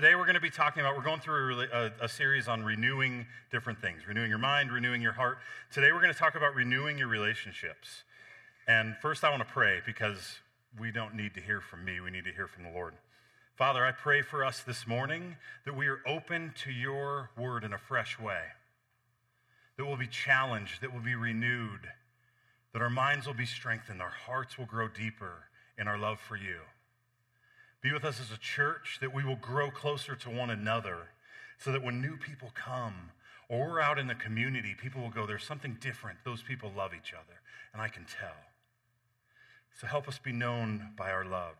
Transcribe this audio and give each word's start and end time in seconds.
today 0.00 0.14
we're 0.14 0.22
going 0.22 0.36
to 0.36 0.40
be 0.40 0.48
talking 0.48 0.80
about, 0.80 0.96
we're 0.96 1.02
going 1.02 1.18
through 1.18 1.60
a, 1.60 1.66
a, 1.72 1.92
a, 2.02 2.08
series 2.08 2.46
on 2.46 2.62
renewing 2.62 3.26
different 3.50 3.80
things, 3.80 4.06
renewing 4.06 4.30
your 4.30 4.38
mind, 4.38 4.70
renewing 4.70 5.02
your 5.02 5.10
heart. 5.10 5.38
Today 5.72 5.90
we're 5.90 6.00
going 6.00 6.12
to 6.12 6.18
talk 6.18 6.36
about 6.36 6.54
renewing 6.54 6.98
your 6.98 7.08
relationships. 7.08 8.04
And 8.68 8.94
first, 9.02 9.24
I 9.24 9.30
want 9.30 9.40
to 9.40 9.52
pray 9.52 9.80
because 9.84 10.38
we 10.78 10.92
don't 10.92 11.16
need 11.16 11.34
to 11.34 11.40
hear 11.40 11.60
from 11.60 11.84
me, 11.84 11.98
we 11.98 12.12
need 12.12 12.22
to 12.26 12.32
hear 12.32 12.46
from 12.46 12.62
the 12.62 12.70
Lord. 12.70 12.94
Father, 13.56 13.84
I 13.84 13.90
pray 13.90 14.22
for 14.22 14.44
us 14.44 14.60
this 14.60 14.86
morning 14.86 15.36
that 15.64 15.74
we 15.74 15.88
are 15.88 15.98
open 16.06 16.52
to 16.62 16.70
your 16.70 17.30
word 17.36 17.64
in 17.64 17.72
a 17.72 17.78
fresh 17.78 18.20
way, 18.20 18.42
that 19.76 19.84
we'll 19.84 19.96
be 19.96 20.06
challenged, 20.06 20.80
that 20.80 20.92
we'll 20.92 21.02
be 21.02 21.16
renewed, 21.16 21.90
that 22.72 22.82
our 22.82 22.88
minds 22.88 23.26
will 23.26 23.34
be 23.34 23.46
strengthened, 23.46 24.00
our 24.00 24.14
hearts 24.26 24.58
will 24.58 24.66
grow 24.66 24.86
deeper 24.86 25.46
in 25.76 25.88
our 25.88 25.98
love 25.98 26.20
for 26.20 26.36
you. 26.36 26.60
Be 27.88 27.94
with 27.94 28.04
us 28.04 28.20
as 28.20 28.30
a 28.30 28.38
church 28.38 28.98
that 29.00 29.14
we 29.14 29.24
will 29.24 29.36
grow 29.36 29.70
closer 29.70 30.14
to 30.14 30.28
one 30.28 30.50
another 30.50 31.08
so 31.56 31.72
that 31.72 31.82
when 31.82 32.02
new 32.02 32.18
people 32.18 32.50
come 32.54 33.12
or 33.48 33.66
we're 33.66 33.80
out 33.80 33.98
in 33.98 34.06
the 34.06 34.14
community, 34.14 34.76
people 34.78 35.00
will 35.00 35.08
go, 35.08 35.24
There's 35.24 35.46
something 35.46 35.78
different. 35.80 36.18
Those 36.22 36.42
people 36.42 36.70
love 36.76 36.90
each 36.92 37.14
other, 37.14 37.40
and 37.72 37.80
I 37.80 37.88
can 37.88 38.04
tell. 38.04 38.36
So 39.80 39.86
help 39.86 40.06
us 40.06 40.18
be 40.18 40.32
known 40.32 40.90
by 40.98 41.10
our 41.10 41.24
love. 41.24 41.54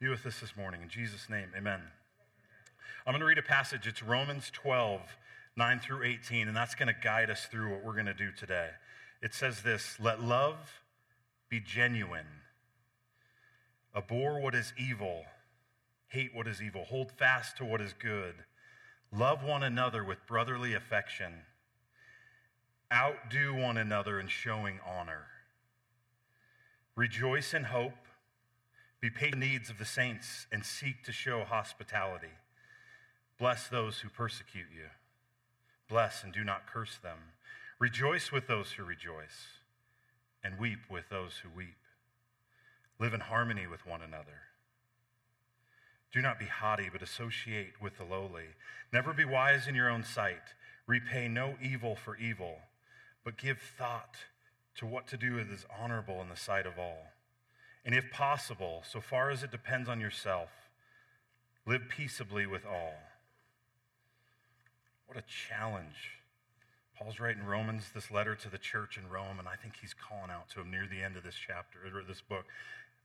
Be 0.00 0.06
with 0.06 0.24
us 0.24 0.38
this 0.38 0.56
morning. 0.56 0.82
In 0.82 0.88
Jesus' 0.88 1.28
name, 1.28 1.48
amen. 1.56 1.80
I'm 3.04 3.12
going 3.12 3.18
to 3.18 3.26
read 3.26 3.38
a 3.38 3.42
passage. 3.42 3.88
It's 3.88 4.04
Romans 4.04 4.52
12, 4.52 5.00
9 5.56 5.80
through 5.80 6.04
18, 6.04 6.46
and 6.46 6.56
that's 6.56 6.76
going 6.76 6.86
to 6.86 7.00
guide 7.02 7.28
us 7.28 7.46
through 7.46 7.72
what 7.72 7.84
we're 7.84 7.94
going 7.94 8.06
to 8.06 8.14
do 8.14 8.30
today. 8.30 8.68
It 9.20 9.34
says 9.34 9.62
this 9.62 9.96
Let 9.98 10.22
love 10.22 10.80
be 11.48 11.58
genuine. 11.58 12.38
Abhor 13.96 14.40
what 14.40 14.54
is 14.54 14.72
evil, 14.78 15.24
hate 16.10 16.34
what 16.34 16.46
is 16.46 16.60
evil, 16.60 16.84
hold 16.84 17.10
fast 17.12 17.56
to 17.56 17.64
what 17.64 17.80
is 17.80 17.94
good. 17.94 18.34
Love 19.12 19.42
one 19.42 19.62
another 19.62 20.04
with 20.04 20.26
brotherly 20.26 20.74
affection. 20.74 21.32
Outdo 22.92 23.54
one 23.54 23.76
another 23.76 24.20
in 24.20 24.26
showing 24.26 24.80
honor. 24.86 25.26
Rejoice 26.96 27.54
in 27.54 27.64
hope. 27.64 27.94
Be 29.00 29.08
paid 29.08 29.34
the 29.34 29.38
needs 29.38 29.70
of 29.70 29.78
the 29.78 29.84
saints 29.84 30.46
and 30.52 30.64
seek 30.64 31.02
to 31.04 31.12
show 31.12 31.44
hospitality. 31.44 32.34
Bless 33.38 33.68
those 33.68 34.00
who 34.00 34.08
persecute 34.08 34.66
you. 34.74 34.90
Bless 35.88 36.22
and 36.22 36.32
do 36.32 36.44
not 36.44 36.66
curse 36.66 36.98
them. 37.02 37.18
Rejoice 37.78 38.30
with 38.30 38.46
those 38.46 38.72
who 38.72 38.84
rejoice, 38.84 39.60
and 40.44 40.58
weep 40.58 40.80
with 40.90 41.08
those 41.08 41.38
who 41.42 41.48
weep. 41.48 41.78
Live 42.98 43.14
in 43.14 43.20
harmony 43.20 43.66
with 43.66 43.86
one 43.86 44.02
another. 44.02 44.49
Do 46.12 46.20
not 46.20 46.38
be 46.38 46.46
haughty, 46.46 46.88
but 46.92 47.02
associate 47.02 47.80
with 47.80 47.98
the 47.98 48.04
lowly. 48.04 48.56
Never 48.92 49.12
be 49.12 49.24
wise 49.24 49.66
in 49.68 49.74
your 49.74 49.88
own 49.88 50.02
sight. 50.02 50.54
Repay 50.86 51.28
no 51.28 51.54
evil 51.62 51.94
for 51.94 52.16
evil, 52.16 52.56
but 53.24 53.38
give 53.38 53.58
thought 53.60 54.16
to 54.76 54.86
what 54.86 55.06
to 55.08 55.16
do 55.16 55.36
that 55.36 55.52
is 55.52 55.66
honorable 55.80 56.20
in 56.20 56.28
the 56.28 56.36
sight 56.36 56.66
of 56.66 56.78
all. 56.78 57.12
And 57.84 57.94
if 57.94 58.10
possible, 58.10 58.82
so 58.90 59.00
far 59.00 59.30
as 59.30 59.42
it 59.42 59.52
depends 59.52 59.88
on 59.88 60.00
yourself, 60.00 60.50
live 61.66 61.82
peaceably 61.88 62.46
with 62.46 62.66
all. 62.66 62.94
What 65.06 65.18
a 65.18 65.24
challenge. 65.48 66.18
Paul's 66.96 67.20
writing 67.20 67.44
Romans, 67.44 67.90
this 67.94 68.10
letter 68.10 68.34
to 68.34 68.50
the 68.50 68.58
church 68.58 68.98
in 68.98 69.08
Rome, 69.08 69.38
and 69.38 69.48
I 69.48 69.56
think 69.56 69.76
he's 69.80 69.94
calling 69.94 70.30
out 70.30 70.50
to 70.50 70.60
him 70.60 70.70
near 70.70 70.86
the 70.86 71.02
end 71.02 71.16
of 71.16 71.22
this 71.22 71.34
chapter, 71.34 71.78
or 71.86 72.02
this 72.02 72.20
book 72.20 72.44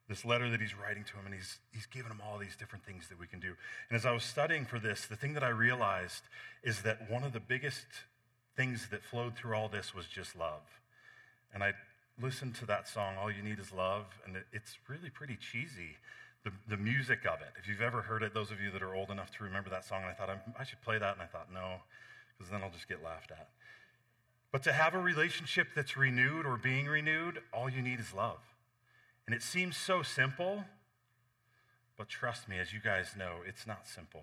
this 0.08 0.24
letter 0.24 0.50
that 0.50 0.62
he's 0.62 0.76
writing 0.76 1.04
to 1.04 1.14
him, 1.14 1.26
and 1.26 1.34
he's, 1.34 1.58
he's 1.72 1.88
giving 1.88 2.12
him 2.12 2.22
all 2.24 2.38
these 2.38 2.56
different 2.56 2.86
things 2.86 3.08
that 3.10 3.20
we 3.20 3.26
can 3.26 3.40
do. 3.40 3.54
And 3.90 3.98
as 3.98 4.06
I 4.06 4.12
was 4.12 4.24
studying 4.24 4.66
for 4.66 4.80
this, 4.80 5.06
the 5.06 5.16
thing 5.16 5.34
that 5.34 5.44
I 5.44 5.50
realized 5.50 6.24
is 6.64 6.84
that 6.84 7.10
one 7.10 7.24
of 7.24 7.34
the 7.34 7.40
biggest 7.40 7.88
things 8.56 8.88
that 8.92 9.04
flowed 9.04 9.36
through 9.36 9.56
all 9.56 9.68
this 9.68 9.96
was 9.96 10.06
just 10.06 10.36
love. 10.36 10.62
And 11.54 11.64
I 11.64 11.74
listened 12.22 12.56
to 12.56 12.66
that 12.68 12.88
song, 12.88 13.16
All 13.20 13.32
You 13.32 13.42
Need 13.42 13.60
Is 13.60 13.72
Love, 13.72 14.06
and 14.26 14.36
it, 14.36 14.46
it's 14.54 14.78
really 14.88 15.10
pretty 15.10 15.38
cheesy. 15.38 15.98
The, 16.44 16.52
the 16.70 16.78
music 16.78 17.26
of 17.26 17.42
it. 17.42 17.50
If 17.60 17.68
you've 17.68 17.82
ever 17.82 18.04
heard 18.04 18.22
it, 18.22 18.36
those 18.36 18.52
of 18.52 18.62
you 18.62 18.70
that 18.70 18.84
are 18.84 18.94
old 18.94 19.10
enough 19.10 19.32
to 19.38 19.44
remember 19.44 19.72
that 19.72 19.84
song, 19.84 20.04
and 20.04 20.12
I 20.12 20.14
thought 20.14 20.30
I 20.60 20.64
should 20.64 20.80
play 20.84 21.00
that, 21.00 21.14
and 21.14 21.22
I 21.22 21.26
thought, 21.26 21.48
no, 21.52 21.78
because 22.38 22.52
then 22.52 22.62
I'll 22.62 22.70
just 22.70 22.88
get 22.88 23.04
laughed 23.04 23.32
at. 23.32 23.50
But 24.52 24.62
to 24.64 24.72
have 24.72 24.94
a 24.94 25.00
relationship 25.00 25.70
that's 25.76 25.98
renewed 25.98 26.46
or 26.46 26.56
being 26.56 26.86
renewed, 26.86 27.42
all 27.52 27.68
you 27.68 27.82
need 27.82 28.00
is 28.00 28.14
love. 28.14 28.38
And 29.28 29.36
it 29.36 29.42
seems 29.42 29.76
so 29.76 30.04
simple, 30.04 30.64
but 31.98 32.10
trust 32.10 32.48
me, 32.48 32.60
as 32.60 32.74
you 32.74 32.80
guys 32.80 33.16
know, 33.18 33.38
it's 33.48 33.66
not 33.66 33.88
simple. 33.88 34.22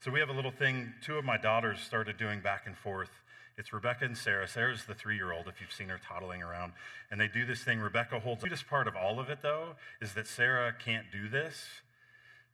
So 0.00 0.10
we 0.10 0.20
have 0.20 0.28
a 0.28 0.34
little 0.34 0.50
thing 0.50 0.92
two 1.02 1.16
of 1.16 1.24
my 1.24 1.38
daughters 1.38 1.80
started 1.80 2.18
doing 2.18 2.40
back 2.40 2.64
and 2.66 2.76
forth. 2.76 3.10
It's 3.56 3.72
Rebecca 3.72 4.04
and 4.04 4.18
Sarah. 4.18 4.46
Sarah's 4.46 4.84
the 4.84 4.94
three 4.94 5.16
year 5.16 5.32
old, 5.32 5.48
if 5.48 5.60
you've 5.60 5.72
seen 5.72 5.88
her 5.88 5.98
toddling 5.98 6.42
around. 6.42 6.72
And 7.10 7.20
they 7.20 7.28
do 7.28 7.46
this 7.46 7.62
thing. 7.62 7.78
Rebecca 7.78 8.18
holds 8.20 8.42
the 8.42 8.48
cutest 8.48 8.66
part 8.66 8.88
of 8.88 8.96
all 8.96 9.20
of 9.20 9.30
it, 9.30 9.38
though, 9.42 9.76
is 10.02 10.12
that 10.14 10.26
Sarah 10.26 10.74
can't 10.84 11.06
do 11.10 11.28
this. 11.28 11.64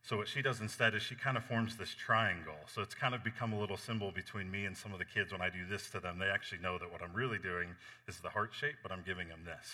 So 0.03 0.17
what 0.17 0.27
she 0.27 0.41
does 0.41 0.61
instead 0.61 0.95
is 0.95 1.01
she 1.01 1.15
kind 1.15 1.37
of 1.37 1.43
forms 1.43 1.77
this 1.77 1.93
triangle. 1.93 2.55
So 2.67 2.81
it's 2.81 2.95
kind 2.95 3.13
of 3.13 3.23
become 3.23 3.53
a 3.53 3.59
little 3.59 3.77
symbol 3.77 4.11
between 4.11 4.49
me 4.49 4.65
and 4.65 4.75
some 4.75 4.93
of 4.93 4.99
the 4.99 5.05
kids 5.05 5.31
when 5.31 5.41
I 5.41 5.49
do 5.49 5.65
this 5.69 5.89
to 5.91 5.99
them. 5.99 6.17
They 6.19 6.25
actually 6.25 6.59
know 6.59 6.77
that 6.77 6.91
what 6.91 7.01
I'm 7.01 7.13
really 7.13 7.37
doing 7.37 7.69
is 8.07 8.19
the 8.19 8.29
heart 8.29 8.51
shape, 8.53 8.75
but 8.81 8.91
I'm 8.91 9.03
giving 9.05 9.27
them 9.27 9.41
this. 9.45 9.67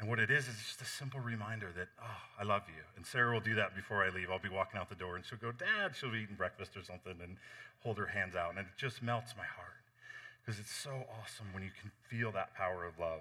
And 0.00 0.08
what 0.08 0.18
it 0.18 0.30
is, 0.30 0.48
is 0.48 0.56
just 0.56 0.80
a 0.80 0.86
simple 0.86 1.20
reminder 1.20 1.68
that, 1.76 1.88
oh, 2.02 2.22
I 2.40 2.44
love 2.44 2.62
you. 2.68 2.82
And 2.96 3.04
Sarah 3.04 3.34
will 3.34 3.40
do 3.40 3.54
that 3.56 3.76
before 3.76 4.02
I 4.02 4.08
leave. 4.08 4.30
I'll 4.30 4.38
be 4.38 4.48
walking 4.48 4.80
out 4.80 4.88
the 4.88 4.94
door 4.94 5.16
and 5.16 5.24
she'll 5.24 5.38
go, 5.38 5.52
Dad, 5.52 5.92
she'll 5.94 6.10
be 6.10 6.20
eating 6.20 6.36
breakfast 6.36 6.74
or 6.74 6.82
something 6.82 7.16
and 7.22 7.36
hold 7.82 7.98
her 7.98 8.06
hands 8.06 8.34
out. 8.34 8.50
And 8.50 8.60
it 8.60 8.64
just 8.78 9.02
melts 9.02 9.34
my 9.36 9.44
heart 9.44 9.84
because 10.40 10.58
it's 10.58 10.74
so 10.74 11.04
awesome 11.20 11.52
when 11.52 11.62
you 11.62 11.70
can 11.78 11.90
feel 12.08 12.32
that 12.32 12.54
power 12.54 12.86
of 12.86 12.98
love. 12.98 13.20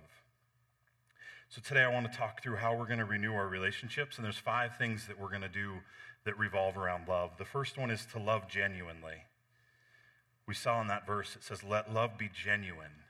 So 1.50 1.62
today 1.62 1.81
I 1.81 1.91
want 1.94 2.09
to 2.09 2.18
talk 2.18 2.41
through 2.41 2.56
how 2.56 2.73
we're 2.73 2.85
going 2.85 3.00
to 3.00 3.06
renew 3.06 3.34
our 3.34 3.50
relationships. 3.50 4.16
And 4.16 4.23
there's 4.23 4.38
five 4.38 4.78
things 4.78 5.06
that 5.07 5.19
we're 5.19 5.28
going 5.28 5.41
to 5.41 5.50
do 5.50 5.79
that 6.23 6.39
revolve 6.39 6.78
around 6.78 7.09
love. 7.09 7.31
The 7.38 7.45
first 7.45 7.78
one 7.78 7.91
is 7.91 8.06
to 8.13 8.19
love 8.19 8.47
genuinely. 8.47 9.25
We 10.47 10.53
saw 10.53 10.79
in 10.79 10.88
that 10.88 11.06
verse, 11.06 11.35
it 11.35 11.44
says, 11.44 11.62
let 11.62 11.94
love 11.94 12.18
be 12.18 12.29
genuine. 12.34 13.03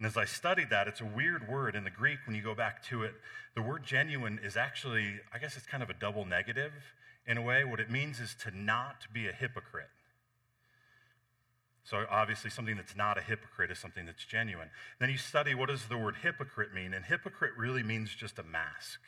And 0.00 0.06
as 0.06 0.16
I 0.16 0.24
studied 0.24 0.70
that, 0.70 0.88
it's 0.88 1.02
a 1.02 1.04
weird 1.04 1.46
word 1.46 1.76
in 1.76 1.84
the 1.84 1.90
Greek 1.90 2.20
when 2.24 2.34
you 2.34 2.40
go 2.40 2.54
back 2.54 2.82
to 2.84 3.02
it. 3.02 3.12
The 3.54 3.60
word 3.60 3.84
genuine 3.84 4.40
is 4.42 4.56
actually, 4.56 5.20
I 5.30 5.38
guess 5.38 5.58
it's 5.58 5.66
kind 5.66 5.82
of 5.82 5.90
a 5.90 5.94
double 5.94 6.24
negative 6.24 6.72
in 7.26 7.36
a 7.36 7.42
way. 7.42 7.64
What 7.64 7.80
it 7.80 7.90
means 7.90 8.18
is 8.18 8.34
to 8.44 8.50
not 8.50 9.06
be 9.12 9.28
a 9.28 9.32
hypocrite. 9.32 9.90
So 11.84 12.06
obviously, 12.10 12.48
something 12.48 12.76
that's 12.76 12.96
not 12.96 13.18
a 13.18 13.20
hypocrite 13.20 13.70
is 13.70 13.78
something 13.78 14.06
that's 14.06 14.24
genuine. 14.24 14.70
Then 15.00 15.10
you 15.10 15.18
study 15.18 15.54
what 15.54 15.68
does 15.68 15.84
the 15.84 15.98
word 15.98 16.16
hypocrite 16.22 16.72
mean, 16.72 16.94
and 16.94 17.04
hypocrite 17.04 17.52
really 17.58 17.82
means 17.82 18.14
just 18.14 18.38
a 18.38 18.42
mask. 18.42 19.00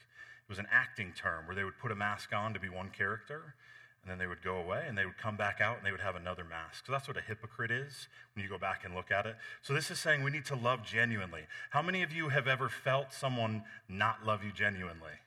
It 0.45 0.51
was 0.51 0.59
an 0.59 0.67
acting 0.71 1.15
term 1.17 1.47
where 1.47 1.57
they 1.57 1.65
would 1.65 1.79
put 1.81 1.91
a 1.91 1.97
mask 1.97 2.35
on 2.35 2.53
to 2.53 2.61
be 2.61 2.69
one 2.69 2.91
character, 2.91 3.55
and 4.03 4.11
then 4.11 4.19
they 4.19 4.27
would 4.27 4.43
go 4.43 4.57
away 4.57 4.85
and 4.89 4.99
they 4.99 5.05
would 5.05 5.17
come 5.17 5.37
back 5.37 5.61
out 5.61 5.77
and 5.77 5.87
they 5.87 5.93
would 5.93 6.01
have 6.01 6.17
another 6.17 6.45
mask. 6.45 6.87
So 6.87 6.93
that's 6.93 7.07
what 7.07 7.17
a 7.17 7.21
hypocrite 7.21 7.71
is 7.71 8.09
when 8.35 8.43
you 8.43 8.49
go 8.49 8.59
back 8.59 8.85
and 8.85 8.95
look 8.95 9.13
at 9.13 9.27
it. 9.27 9.37
So 9.63 9.73
this 9.73 9.91
is 9.91 10.01
saying 10.01 10.25
we 10.25 10.31
need 10.33 10.45
to 10.47 10.57
love 10.57 10.85
genuinely. 10.85 11.43
How 11.71 11.83
many 11.83 12.03
of 12.03 12.13
you 12.13 12.31
have 12.31 12.49
ever 12.49 12.69
felt 12.69 13.13
someone 13.13 13.63
not 13.89 14.27
love 14.27 14.43
you 14.43 14.51
genuinely? 14.51 15.21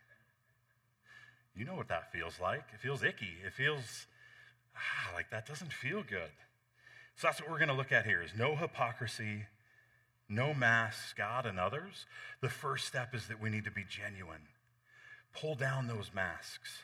You 1.56 1.64
know 1.64 1.76
what 1.76 1.88
that 1.88 2.12
feels 2.12 2.42
like. 2.42 2.66
It 2.74 2.82
feels 2.82 3.02
icky. 3.02 3.38
It 3.46 3.54
feels 3.54 4.08
ah, 4.76 5.14
like 5.14 5.32
that 5.32 5.46
doesn't 5.46 5.72
feel 5.72 6.04
good. 6.04 6.32
So 7.16 7.28
that's 7.28 7.42
what 7.42 7.50
we're 7.50 7.60
going 7.60 7.70
to 7.70 7.76
look 7.76 7.94
at 7.94 8.06
here 8.06 8.22
is 8.22 8.32
no 8.38 8.58
hypocrisy, 8.58 9.46
no 10.28 10.54
masks, 10.54 11.14
God 11.18 11.46
and 11.46 11.58
others. 11.58 12.06
The 12.42 12.50
first 12.50 12.86
step 12.86 13.16
is 13.16 13.28
that 13.28 13.42
we 13.42 13.50
need 13.50 13.64
to 13.64 13.72
be 13.72 13.86
genuine. 13.88 14.50
Pull 15.34 15.56
down 15.56 15.88
those 15.88 16.12
masks. 16.14 16.82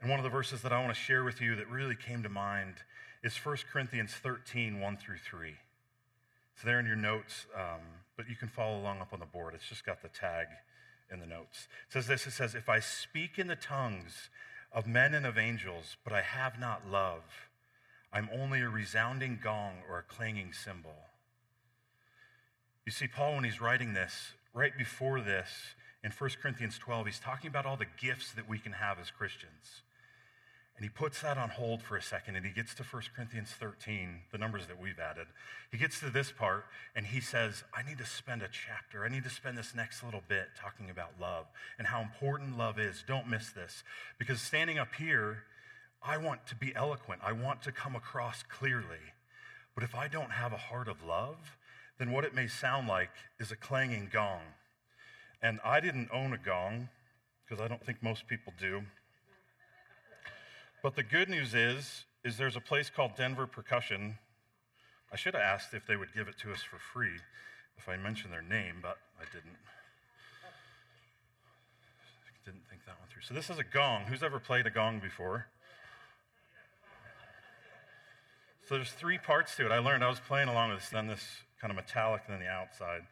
And 0.00 0.10
one 0.10 0.18
of 0.18 0.24
the 0.24 0.30
verses 0.30 0.62
that 0.62 0.72
I 0.72 0.80
want 0.80 0.94
to 0.94 1.00
share 1.00 1.24
with 1.24 1.40
you 1.40 1.56
that 1.56 1.68
really 1.68 1.96
came 1.96 2.22
to 2.22 2.28
mind 2.28 2.74
is 3.22 3.36
1 3.36 3.56
Corinthians 3.72 4.12
13, 4.12 4.80
1 4.80 4.96
through 4.96 5.18
3. 5.18 5.54
It's 6.54 6.64
there 6.64 6.80
in 6.80 6.86
your 6.86 6.96
notes, 6.96 7.46
um, 7.54 7.80
but 8.16 8.28
you 8.28 8.36
can 8.36 8.48
follow 8.48 8.78
along 8.78 9.00
up 9.00 9.12
on 9.12 9.20
the 9.20 9.26
board. 9.26 9.54
It's 9.54 9.68
just 9.68 9.84
got 9.84 10.02
the 10.02 10.08
tag 10.08 10.46
in 11.12 11.20
the 11.20 11.26
notes. 11.26 11.68
It 11.88 11.92
says 11.92 12.06
this 12.06 12.26
it 12.26 12.32
says, 12.32 12.54
If 12.54 12.68
I 12.68 12.80
speak 12.80 13.38
in 13.38 13.46
the 13.46 13.56
tongues 13.56 14.30
of 14.72 14.86
men 14.86 15.14
and 15.14 15.26
of 15.26 15.38
angels, 15.38 15.96
but 16.04 16.12
I 16.12 16.22
have 16.22 16.58
not 16.58 16.88
love, 16.90 17.48
I'm 18.12 18.28
only 18.32 18.60
a 18.60 18.68
resounding 18.68 19.38
gong 19.42 19.82
or 19.88 19.98
a 19.98 20.02
clanging 20.02 20.52
cymbal. 20.52 20.96
You 22.84 22.92
see, 22.92 23.08
Paul, 23.08 23.34
when 23.34 23.44
he's 23.44 23.60
writing 23.60 23.94
this, 23.94 24.32
right 24.54 24.76
before 24.76 25.20
this, 25.20 25.74
in 26.04 26.12
1 26.12 26.30
Corinthians 26.40 26.78
12, 26.78 27.06
he's 27.06 27.18
talking 27.18 27.48
about 27.48 27.66
all 27.66 27.76
the 27.76 27.86
gifts 28.00 28.32
that 28.32 28.48
we 28.48 28.58
can 28.58 28.72
have 28.72 28.98
as 29.00 29.10
Christians. 29.10 29.82
And 30.76 30.84
he 30.84 30.90
puts 30.90 31.22
that 31.22 31.38
on 31.38 31.48
hold 31.48 31.82
for 31.82 31.96
a 31.96 32.02
second 32.02 32.36
and 32.36 32.44
he 32.44 32.52
gets 32.52 32.74
to 32.74 32.82
1 32.82 33.02
Corinthians 33.14 33.48
13, 33.58 34.20
the 34.30 34.36
numbers 34.36 34.66
that 34.66 34.80
we've 34.80 34.98
added. 34.98 35.26
He 35.72 35.78
gets 35.78 36.00
to 36.00 36.10
this 36.10 36.30
part 36.30 36.66
and 36.94 37.06
he 37.06 37.20
says, 37.20 37.64
I 37.74 37.82
need 37.82 37.96
to 37.98 38.04
spend 38.04 38.42
a 38.42 38.48
chapter. 38.48 39.02
I 39.02 39.08
need 39.08 39.24
to 39.24 39.30
spend 39.30 39.56
this 39.56 39.74
next 39.74 40.04
little 40.04 40.22
bit 40.28 40.48
talking 40.60 40.90
about 40.90 41.12
love 41.18 41.46
and 41.78 41.86
how 41.86 42.02
important 42.02 42.58
love 42.58 42.78
is. 42.78 43.02
Don't 43.08 43.26
miss 43.26 43.50
this. 43.50 43.84
Because 44.18 44.40
standing 44.42 44.78
up 44.78 44.94
here, 44.98 45.44
I 46.02 46.18
want 46.18 46.46
to 46.48 46.54
be 46.54 46.74
eloquent. 46.76 47.22
I 47.24 47.32
want 47.32 47.62
to 47.62 47.72
come 47.72 47.96
across 47.96 48.42
clearly. 48.42 49.14
But 49.74 49.82
if 49.82 49.94
I 49.94 50.08
don't 50.08 50.32
have 50.32 50.52
a 50.52 50.58
heart 50.58 50.88
of 50.88 51.02
love, 51.02 51.56
then 51.98 52.12
what 52.12 52.24
it 52.24 52.34
may 52.34 52.48
sound 52.48 52.86
like 52.86 53.10
is 53.40 53.50
a 53.50 53.56
clanging 53.56 54.10
gong. 54.12 54.42
And 55.42 55.58
I 55.64 55.80
didn't 55.80 56.10
own 56.12 56.34
a 56.34 56.38
gong 56.38 56.90
because 57.44 57.64
I 57.64 57.68
don't 57.68 57.84
think 57.84 58.02
most 58.02 58.26
people 58.26 58.52
do. 58.58 58.82
But 60.82 60.94
the 60.94 61.02
good 61.02 61.28
news 61.28 61.54
is 61.54 62.04
is 62.24 62.36
there's 62.36 62.56
a 62.56 62.60
place 62.60 62.90
called 62.90 63.16
Denver 63.16 63.46
Percussion. 63.46 64.18
I 65.12 65.16
should 65.16 65.34
have 65.34 65.42
asked 65.42 65.74
if 65.74 65.86
they 65.86 65.96
would 65.96 66.12
give 66.14 66.26
it 66.28 66.36
to 66.42 66.52
us 66.52 66.62
for 66.62 66.78
free 66.78 67.18
if 67.78 67.88
I 67.88 67.96
mentioned 67.96 68.32
their 68.32 68.42
name, 68.42 68.76
but 68.82 68.98
I 69.20 69.24
didn't. 69.32 69.56
Didn't 72.44 72.68
think 72.70 72.84
that 72.86 72.98
one 73.00 73.08
through. 73.08 73.22
So 73.22 73.34
this 73.34 73.50
is 73.50 73.58
a 73.58 73.64
gong. 73.64 74.04
Who's 74.04 74.22
ever 74.22 74.38
played 74.38 74.66
a 74.66 74.70
gong 74.70 75.00
before? 75.00 75.46
So 78.68 78.76
there's 78.76 78.92
three 78.92 79.18
parts 79.18 79.56
to 79.56 79.66
it. 79.66 79.72
I 79.72 79.78
learned 79.78 80.04
I 80.04 80.08
was 80.08 80.20
playing 80.20 80.48
along 80.48 80.70
with 80.70 80.80
this, 80.80 80.88
then 80.88 81.08
this 81.08 81.24
kind 81.60 81.70
of 81.70 81.76
metallic, 81.76 82.22
and 82.26 82.34
then 82.34 82.40
the 82.40 82.50
outside. 82.50 83.02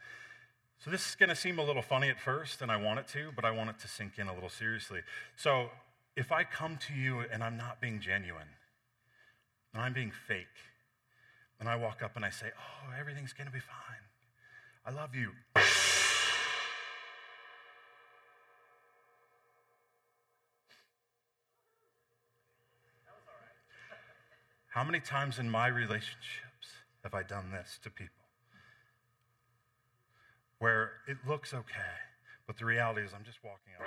So 0.84 0.90
this 0.90 1.08
is 1.08 1.14
going 1.14 1.31
to 1.31 1.37
seem 1.37 1.58
a 1.58 1.64
little 1.64 1.82
funny 1.82 2.08
at 2.08 2.20
first, 2.20 2.62
and 2.62 2.70
I 2.70 2.76
want 2.76 3.00
it 3.00 3.08
to, 3.08 3.31
but 3.34 3.44
I 3.44 3.50
want 3.50 3.70
it 3.70 3.78
to 3.81 3.88
sink 3.88 4.19
in 4.19 4.28
a 4.28 4.34
little 4.34 4.49
seriously. 4.49 5.00
So 5.37 5.70
if 6.16 6.31
I 6.31 6.44
come 6.44 6.78
to 6.87 6.94
you 6.94 7.20
and 7.20 7.43
I'm 7.43 7.56
not 7.56 7.81
being 7.81 8.00
genuine, 8.00 8.49
and 9.72 9.82
I'm 9.82 9.93
being 9.93 10.12
fake, 10.28 10.46
and 11.58 11.69
I 11.69 11.76
walk 11.76 12.02
up 12.02 12.16
and 12.16 12.25
I 12.25 12.31
say, 12.31 12.46
Oh, 12.56 12.93
everything's 12.99 13.32
going 13.32 13.46
to 13.46 13.52
be 13.52 13.61
fine. 13.61 14.05
I 14.87 14.90
love 14.90 15.14
you. 15.14 15.31
How 24.69 24.82
many 24.82 24.99
times 24.99 25.38
in 25.38 25.49
my 25.49 25.69
relationships 25.69 26.67
have 27.05 27.14
I 27.14 27.22
done 27.22 27.52
this 27.52 27.78
to 27.84 27.90
people? 27.90 28.25
Where 30.58 30.90
it 31.06 31.19
looks 31.28 31.55
okay, 31.55 31.94
but 32.46 32.58
the 32.58 32.64
reality 32.64 33.02
is 33.02 33.12
I'm 33.14 33.25
just 33.25 33.38
walking 33.44 33.72
out. 33.78 33.87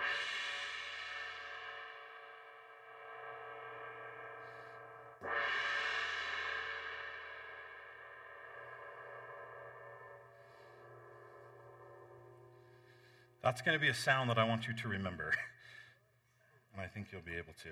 That's 13.47 13.61
going 13.61 13.77
to 13.77 13.81
be 13.81 13.87
a 13.87 13.93
sound 13.93 14.29
that 14.29 14.37
I 14.37 14.43
want 14.43 14.67
you 14.67 14.73
to 14.73 14.89
remember. 14.89 15.31
and 16.73 16.81
I 16.81 16.87
think 16.87 17.13
you'll 17.13 17.21
be 17.21 17.37
able 17.37 17.53
to. 17.63 17.69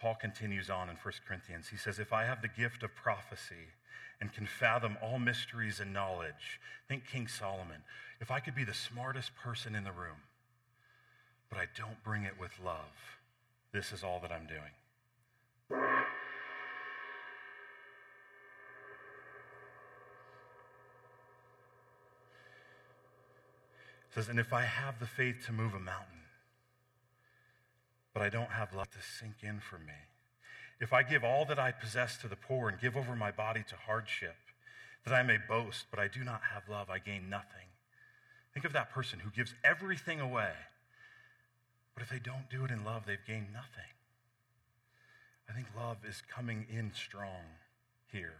Paul 0.00 0.16
continues 0.16 0.68
on 0.68 0.88
in 0.88 0.96
1 0.96 1.14
Corinthians. 1.24 1.68
He 1.68 1.76
says, 1.76 2.00
If 2.00 2.12
I 2.12 2.24
have 2.24 2.42
the 2.42 2.48
gift 2.48 2.82
of 2.82 2.96
prophecy 2.96 3.70
and 4.20 4.32
can 4.32 4.48
fathom 4.48 4.96
all 5.00 5.20
mysteries 5.20 5.78
and 5.78 5.92
knowledge, 5.92 6.58
think 6.88 7.06
King 7.06 7.28
Solomon, 7.28 7.84
if 8.20 8.32
I 8.32 8.40
could 8.40 8.56
be 8.56 8.64
the 8.64 8.74
smartest 8.74 9.36
person 9.36 9.76
in 9.76 9.84
the 9.84 9.92
room, 9.92 10.26
but 11.48 11.60
I 11.60 11.66
don't 11.76 12.02
bring 12.02 12.24
it 12.24 12.34
with 12.40 12.58
love, 12.58 13.20
this 13.72 13.92
is 13.92 14.02
all 14.02 14.18
that 14.18 14.32
I'm 14.32 14.48
doing. 14.48 16.10
Says, 24.18 24.28
and 24.28 24.40
if 24.40 24.52
I 24.52 24.62
have 24.62 24.98
the 24.98 25.06
faith 25.06 25.46
to 25.46 25.52
move 25.52 25.74
a 25.74 25.78
mountain, 25.78 26.26
but 28.12 28.20
I 28.20 28.28
don't 28.28 28.50
have 28.50 28.74
love 28.74 28.90
to 28.90 28.98
sink 29.00 29.44
in 29.44 29.60
for 29.60 29.78
me. 29.78 29.94
If 30.80 30.92
I 30.92 31.04
give 31.04 31.22
all 31.22 31.44
that 31.44 31.58
I 31.60 31.70
possess 31.70 32.16
to 32.18 32.28
the 32.28 32.34
poor 32.34 32.68
and 32.68 32.80
give 32.80 32.96
over 32.96 33.14
my 33.14 33.30
body 33.30 33.62
to 33.68 33.76
hardship, 33.76 34.34
that 35.04 35.14
I 35.14 35.22
may 35.22 35.38
boast, 35.48 35.84
but 35.92 36.00
I 36.00 36.08
do 36.08 36.24
not 36.24 36.40
have 36.52 36.68
love, 36.68 36.90
I 36.90 36.98
gain 36.98 37.30
nothing. 37.30 37.68
Think 38.52 38.64
of 38.64 38.72
that 38.72 38.90
person 38.90 39.20
who 39.20 39.30
gives 39.30 39.54
everything 39.62 40.18
away, 40.18 40.50
but 41.94 42.02
if 42.02 42.08
they 42.08 42.18
don't 42.18 42.50
do 42.50 42.64
it 42.64 42.72
in 42.72 42.84
love, 42.84 43.04
they've 43.06 43.24
gained 43.24 43.52
nothing. 43.52 43.92
I 45.48 45.52
think 45.52 45.68
love 45.76 45.98
is 46.04 46.24
coming 46.28 46.66
in 46.68 46.90
strong 46.92 47.54
here. 48.10 48.34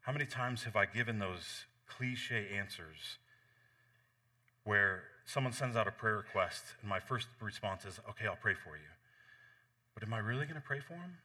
How 0.00 0.12
many 0.12 0.26
times 0.26 0.64
have 0.64 0.74
I 0.74 0.86
given 0.86 1.20
those 1.20 1.66
cliche 1.86 2.48
answers 2.52 3.18
where 4.64 5.02
someone 5.24 5.52
sends 5.52 5.76
out 5.76 5.88
a 5.88 5.90
prayer 5.90 6.16
request, 6.16 6.62
and 6.80 6.88
my 6.88 7.00
first 7.00 7.28
response 7.40 7.84
is, 7.84 8.00
okay, 8.10 8.26
I'll 8.26 8.36
pray 8.36 8.54
for 8.54 8.76
you. 8.76 8.92
But 9.94 10.02
am 10.02 10.14
I 10.14 10.18
really 10.18 10.44
going 10.46 10.56
to 10.56 10.66
pray 10.66 10.80
for 10.80 10.94
them? 10.94 11.18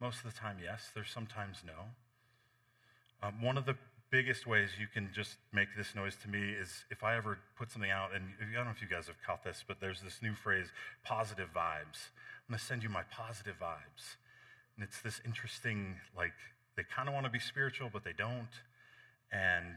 Most 0.00 0.24
of 0.24 0.32
the 0.32 0.38
time, 0.38 0.56
yes. 0.62 0.90
There's 0.94 1.10
sometimes 1.10 1.58
no. 1.66 1.90
Um, 3.22 3.40
one 3.40 3.56
of 3.56 3.66
the 3.66 3.76
biggest 4.10 4.46
ways 4.46 4.70
you 4.78 4.86
can 4.92 5.08
just 5.14 5.36
make 5.52 5.68
this 5.76 5.94
noise 5.94 6.16
to 6.22 6.28
me 6.28 6.50
is 6.50 6.84
if 6.90 7.02
I 7.02 7.16
ever 7.16 7.38
put 7.56 7.70
something 7.70 7.90
out, 7.90 8.10
and 8.14 8.24
I 8.40 8.54
don't 8.54 8.66
know 8.66 8.70
if 8.70 8.82
you 8.82 8.88
guys 8.88 9.06
have 9.06 9.16
caught 9.26 9.42
this, 9.42 9.64
but 9.66 9.80
there's 9.80 10.02
this 10.02 10.20
new 10.22 10.34
phrase, 10.34 10.66
positive 11.04 11.48
vibes. 11.54 12.10
I'm 12.46 12.50
going 12.50 12.58
to 12.58 12.64
send 12.64 12.82
you 12.82 12.88
my 12.88 13.04
positive 13.10 13.54
vibes. 13.60 14.16
And 14.76 14.84
it's 14.84 15.00
this 15.00 15.20
interesting, 15.24 15.96
like, 16.16 16.34
they 16.76 16.82
kind 16.82 17.08
of 17.08 17.14
want 17.14 17.26
to 17.26 17.32
be 17.32 17.38
spiritual, 17.38 17.88
but 17.92 18.04
they 18.04 18.12
don't. 18.12 18.52
And 19.30 19.76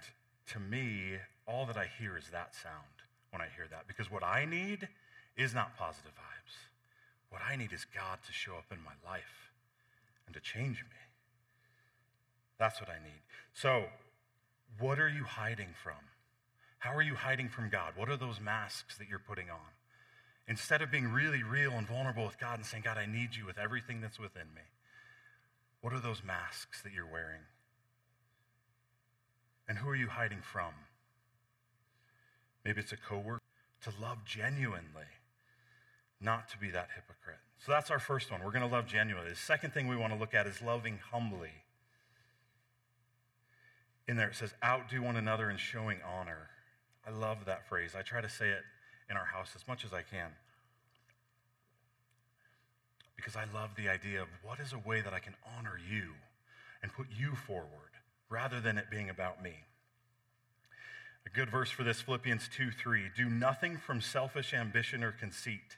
to 0.53 0.59
me, 0.59 1.17
all 1.47 1.65
that 1.65 1.77
I 1.77 1.87
hear 1.99 2.17
is 2.17 2.29
that 2.31 2.55
sound 2.55 3.03
when 3.31 3.41
I 3.41 3.47
hear 3.55 3.65
that. 3.69 3.87
Because 3.87 4.11
what 4.11 4.23
I 4.23 4.45
need 4.45 4.87
is 5.37 5.53
not 5.53 5.77
positive 5.77 6.11
vibes. 6.11 6.53
What 7.29 7.41
I 7.47 7.55
need 7.55 7.73
is 7.73 7.85
God 7.85 8.19
to 8.25 8.33
show 8.33 8.53
up 8.53 8.71
in 8.71 8.77
my 8.83 8.93
life 9.09 9.51
and 10.25 10.33
to 10.35 10.41
change 10.41 10.77
me. 10.83 10.97
That's 12.57 12.79
what 12.79 12.89
I 12.89 13.03
need. 13.03 13.21
So, 13.53 13.85
what 14.79 14.99
are 14.99 15.09
you 15.09 15.23
hiding 15.23 15.73
from? 15.83 15.99
How 16.79 16.95
are 16.95 17.01
you 17.01 17.15
hiding 17.15 17.49
from 17.49 17.69
God? 17.69 17.93
What 17.95 18.09
are 18.09 18.17
those 18.17 18.39
masks 18.39 18.97
that 18.97 19.09
you're 19.09 19.19
putting 19.19 19.49
on? 19.49 19.73
Instead 20.47 20.81
of 20.81 20.91
being 20.91 21.11
really 21.11 21.43
real 21.43 21.71
and 21.71 21.87
vulnerable 21.87 22.25
with 22.25 22.39
God 22.39 22.57
and 22.59 22.65
saying, 22.65 22.83
God, 22.85 22.97
I 22.97 23.05
need 23.05 23.35
you 23.35 23.45
with 23.45 23.57
everything 23.57 24.01
that's 24.01 24.19
within 24.19 24.47
me, 24.55 24.61
what 25.81 25.93
are 25.93 25.99
those 25.99 26.23
masks 26.23 26.81
that 26.83 26.93
you're 26.93 27.05
wearing? 27.05 27.41
And 29.67 29.77
who 29.79 29.89
are 29.89 29.95
you 29.95 30.07
hiding 30.07 30.41
from? 30.41 30.73
Maybe 32.63 32.81
it's 32.81 32.91
a 32.91 32.97
coworker. 32.97 33.41
To 33.83 33.91
love 34.01 34.25
genuinely, 34.25 35.11
not 36.19 36.49
to 36.49 36.57
be 36.57 36.71
that 36.71 36.89
hypocrite. 36.95 37.37
So 37.59 37.71
that's 37.71 37.91
our 37.91 37.99
first 37.99 38.31
one. 38.31 38.43
We're 38.43 38.51
going 38.51 38.67
to 38.67 38.73
love 38.73 38.87
genuinely. 38.87 39.29
The 39.29 39.35
second 39.35 39.73
thing 39.73 39.87
we 39.87 39.95
want 39.95 40.11
to 40.11 40.17
look 40.17 40.33
at 40.33 40.47
is 40.47 40.59
loving 40.59 40.99
humbly. 41.11 41.51
In 44.07 44.17
there 44.17 44.29
it 44.29 44.35
says, 44.35 44.55
outdo 44.63 45.03
one 45.03 45.17
another 45.17 45.51
in 45.51 45.57
showing 45.57 45.99
honor. 46.03 46.49
I 47.05 47.11
love 47.11 47.45
that 47.45 47.67
phrase. 47.67 47.91
I 47.95 48.01
try 48.01 48.21
to 48.21 48.29
say 48.29 48.49
it 48.49 48.63
in 49.09 49.17
our 49.17 49.25
house 49.25 49.51
as 49.55 49.67
much 49.67 49.85
as 49.85 49.93
I 49.93 50.01
can. 50.01 50.31
Because 53.15 53.35
I 53.35 53.45
love 53.53 53.71
the 53.77 53.87
idea 53.87 54.19
of 54.21 54.27
what 54.43 54.59
is 54.59 54.73
a 54.73 54.79
way 54.79 55.01
that 55.01 55.13
I 55.13 55.19
can 55.19 55.35
honor 55.57 55.77
you 55.77 56.13
and 56.81 56.91
put 56.91 57.07
you 57.15 57.35
forward 57.35 57.84
rather 58.29 58.59
than 58.59 58.77
it 58.77 58.89
being 58.89 59.09
about 59.09 59.43
me. 59.43 59.53
A 61.25 61.29
good 61.29 61.49
verse 61.49 61.71
for 61.71 61.83
this, 61.83 62.01
Philippians 62.01 62.49
2 62.55 62.71
3. 62.71 63.11
Do 63.15 63.29
nothing 63.29 63.77
from 63.77 64.01
selfish 64.01 64.53
ambition 64.53 65.03
or 65.03 65.11
conceit, 65.11 65.77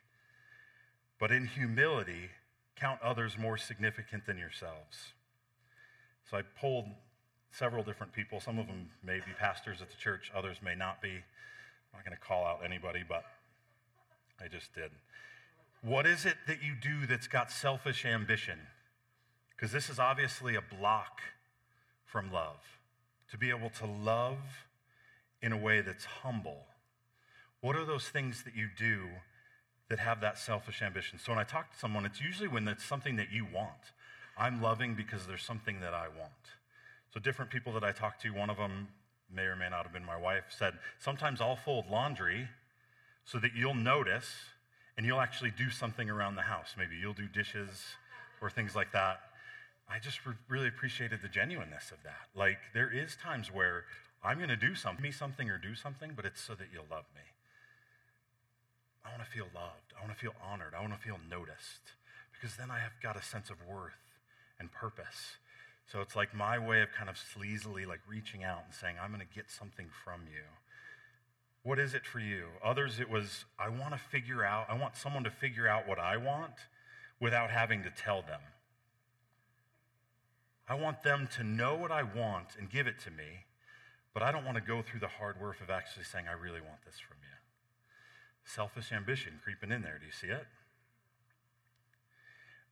but 1.20 1.32
in 1.32 1.46
humility 1.46 2.32
count 2.76 3.02
others 3.02 3.38
more 3.38 3.58
significant 3.58 4.26
than 4.26 4.38
yourselves. 4.38 5.14
So 6.30 6.38
I 6.38 6.42
pulled 6.60 6.86
several 7.52 7.84
different 7.84 8.14
people. 8.14 8.40
Some 8.40 8.60
of 8.60 8.68
them 8.68 8.90
may 9.04 9.18
be 9.18 9.32
pastors 9.40 9.82
at 9.82 9.90
the 9.90 9.96
church, 9.98 10.32
others 10.36 10.58
may 10.64 10.76
not 10.76 11.02
be. 11.02 11.10
I'm 11.10 12.00
not 12.00 12.06
going 12.06 12.18
to 12.18 12.24
call 12.24 12.46
out 12.46 12.60
anybody, 12.64 13.04
but 13.08 13.24
I 14.44 14.48
just 14.48 14.74
did. 14.74 14.92
What 15.82 16.06
is 16.06 16.26
it 16.26 16.36
that 16.48 16.62
you 16.62 16.74
do 16.76 17.06
that's 17.08 17.28
got 17.28 17.52
selfish 17.52 18.06
ambition? 18.06 18.60
Because 19.56 19.72
this 19.72 19.90
is 19.90 19.98
obviously 19.98 20.56
a 20.56 20.62
block 20.62 21.22
from 22.08 22.32
love. 22.32 22.80
To 23.32 23.38
be 23.38 23.50
able 23.50 23.70
to 23.72 23.86
love 23.86 24.40
in 25.42 25.52
a 25.52 25.58
way 25.58 25.82
that's 25.82 26.06
humble. 26.06 26.66
What 27.62 27.76
are 27.76 27.86
those 27.86 28.08
things 28.08 28.44
that 28.44 28.56
you 28.56 28.70
do 28.78 29.08
that 29.90 30.00
have 30.00 30.22
that 30.22 30.38
selfish 30.38 30.82
ambition? 30.82 31.20
So 31.20 31.32
when 31.32 31.40
I 31.40 31.44
talk 31.44 31.72
to 31.72 31.78
someone, 31.78 32.06
it's 32.06 32.22
usually 32.22 32.48
when 32.48 32.68
it's 32.68 32.86
something 32.86 33.18
that 33.18 33.32
you 33.32 33.46
want. 33.46 33.92
I'm 34.38 34.62
loving 34.62 34.96
because 34.96 35.28
there's 35.28 35.44
something 35.44 35.80
that 35.82 35.94
I 35.94 36.08
want. 36.08 36.32
So 37.14 37.20
different 37.20 37.52
people 37.52 37.74
that 37.74 37.84
I 37.84 37.92
talk 37.92 38.20
to, 38.22 38.30
one 38.30 38.50
of 38.50 38.58
them 38.58 38.88
may 39.34 39.44
or 39.44 39.56
may 39.56 39.70
not 39.70 39.84
have 39.84 39.94
been 39.94 40.06
my 40.06 40.18
wife, 40.18 40.46
said, 40.50 40.74
Sometimes 41.00 41.42
I'll 41.42 41.56
fold 41.56 41.86
laundry 41.90 42.48
so 43.26 43.40
that 43.40 43.52
you'll 43.56 43.76
notice 43.76 44.30
and 44.96 45.06
you'll 45.06 45.22
actually 45.22 45.52
do 45.52 45.70
something 45.70 46.10
around 46.10 46.36
the 46.36 46.44
house. 46.44 46.76
Maybe 46.78 46.96
you'll 46.96 47.14
do 47.14 47.28
dishes 47.28 47.70
or 48.42 48.50
things 48.50 48.76
like 48.76 48.92
that. 48.94 49.20
I 49.90 50.00
just 50.00 50.26
re- 50.26 50.36
really 50.50 50.68
appreciated 50.68 51.22
the 51.22 51.30
genuineness 51.30 51.92
of 51.92 52.04
that. 52.04 52.28
Like, 52.36 52.60
there 52.74 52.92
is 52.92 53.16
times 53.16 53.52
where 53.52 53.86
I'm 54.24 54.38
going 54.38 54.50
to 54.50 54.58
do 54.58 54.76
something, 54.76 55.04
me 55.04 55.12
something 55.12 55.50
or 55.50 55.58
do 55.58 55.76
something, 55.76 56.12
but 56.16 56.26
it's 56.26 56.42
so 56.42 56.54
that 56.56 56.68
you'll 56.74 56.90
love 56.92 57.06
me. 57.16 57.22
I 59.06 59.10
want 59.10 59.24
to 59.24 59.30
feel 59.30 59.48
loved. 59.56 59.94
I 59.98 60.06
want 60.06 60.14
to 60.14 60.20
feel 60.20 60.36
honored. 60.44 60.74
I 60.78 60.82
want 60.82 60.94
to 60.94 61.00
feel 61.00 61.20
noticed 61.30 61.96
because 62.34 62.58
then 62.58 62.70
I 62.70 62.80
have 62.80 62.92
got 63.02 63.16
a 63.16 63.24
sense 63.24 63.50
of 63.50 63.58
worth 63.68 63.94
and 64.60 64.72
purpose. 64.72 65.38
So 65.92 66.02
it's 66.02 66.16
like 66.16 66.36
my 66.36 66.60
way 66.60 66.82
of 66.82 66.90
kind 66.92 67.10
of 67.10 67.16
sleazily 67.16 67.88
like 67.88 68.02
reaching 68.08 68.44
out 68.44 68.64
and 68.66 68.74
saying, 68.74 68.96
I'm 69.02 69.12
going 69.12 69.26
to 69.26 69.36
get 69.36 69.50
something 69.50 69.88
from 70.04 70.22
you. 70.28 70.44
What 71.64 71.80
is 71.80 71.94
it 71.94 72.06
for 72.06 72.20
you? 72.20 72.48
Others, 72.64 73.00
it 73.00 73.10
was, 73.10 73.46
I 73.58 73.70
want 73.70 73.94
to 73.94 73.98
figure 73.98 74.44
out, 74.44 74.68
I 74.70 74.78
want 74.78 74.96
someone 74.98 75.24
to 75.24 75.32
figure 75.32 75.68
out 75.68 75.88
what 75.88 76.00
I 76.00 76.18
want 76.18 76.54
without 77.20 77.50
having 77.50 77.84
to 77.84 77.90
tell 77.90 78.22
them. 78.22 78.42
I 80.68 80.76
want 80.76 81.04
them 81.04 81.30
to 81.38 81.44
know 81.44 81.76
what 81.76 81.92
I 81.92 82.04
want 82.04 82.56
and 82.60 82.70
give 82.70 82.88
it 82.88 83.00
to 83.06 83.12
me, 83.12 83.46
but 84.14 84.22
I 84.22 84.32
don't 84.32 84.44
want 84.44 84.56
to 84.58 84.62
go 84.62 84.82
through 84.82 85.00
the 85.00 85.08
hard 85.08 85.40
work 85.40 85.62
of 85.62 85.70
actually 85.70 86.04
saying, 86.04 86.26
I 86.28 86.34
really 86.34 86.60
want 86.60 86.84
this 86.86 86.96
from 87.00 87.18
you. 87.22 87.36
Selfish 88.44 88.92
ambition 88.92 89.40
creeping 89.44 89.72
in 89.72 89.82
there. 89.82 89.98
Do 90.00 90.06
you 90.06 90.12
see 90.12 90.28
it? 90.28 90.46